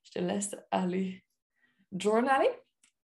Je 0.04 0.12
te 0.12 0.20
laisse 0.20 0.56
aller 0.70 1.24
journaler. 1.92 2.50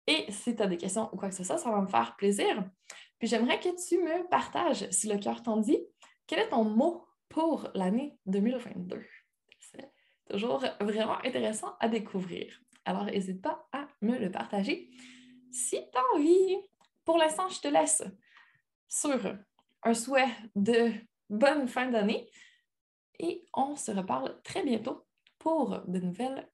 Et 0.06 0.30
si 0.30 0.54
tu 0.54 0.62
as 0.62 0.66
des 0.66 0.76
questions 0.76 1.08
ou 1.12 1.16
quoi 1.16 1.28
que 1.28 1.34
ce 1.34 1.44
soit, 1.44 1.58
ça 1.58 1.70
va 1.70 1.80
me 1.80 1.86
faire 1.86 2.16
plaisir. 2.16 2.64
Puis 3.18 3.28
j'aimerais 3.28 3.58
que 3.58 3.68
tu 3.88 3.98
me 4.02 4.28
partages, 4.28 4.88
si 4.90 5.08
le 5.08 5.18
cœur 5.18 5.42
t'en 5.42 5.56
dit, 5.56 5.78
quel 6.26 6.40
est 6.40 6.48
ton 6.48 6.64
mot 6.64 7.06
pour 7.28 7.68
l'année 7.74 8.18
2022? 8.26 9.04
Toujours 10.30 10.64
vraiment 10.80 11.18
intéressant 11.24 11.76
à 11.80 11.88
découvrir. 11.88 12.60
Alors 12.84 13.04
n'hésite 13.04 13.42
pas 13.42 13.66
à 13.72 13.86
me 14.00 14.18
le 14.18 14.30
partager 14.30 14.90
si 15.50 15.76
tu 15.76 15.98
as 15.98 16.16
envie. 16.16 16.56
Pour 17.04 17.18
l'instant, 17.18 17.48
je 17.48 17.60
te 17.60 17.68
laisse 17.68 18.02
sur 18.88 19.36
un 19.82 19.94
souhait 19.94 20.28
de 20.56 20.90
bonne 21.28 21.68
fin 21.68 21.90
d'année 21.90 22.28
et 23.18 23.44
on 23.54 23.76
se 23.76 23.90
reparle 23.90 24.40
très 24.42 24.62
bientôt 24.64 25.04
pour 25.38 25.80
de 25.86 25.98
nouvelles 25.98 26.48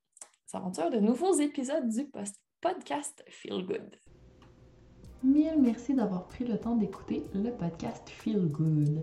aventures, 0.53 0.91
de 0.91 0.99
nouveaux 0.99 1.35
épisodes 1.35 1.89
du 1.89 2.11
podcast 2.61 3.25
Feel 3.29 3.65
Good. 3.65 3.97
Mille 5.23 5.59
merci 5.59 5.95
d'avoir 5.95 6.27
pris 6.27 6.45
le 6.45 6.59
temps 6.59 6.77
d'écouter 6.77 7.23
le 7.35 7.51
podcast 7.51 8.09
Feel 8.09 8.49
Good. 8.49 9.03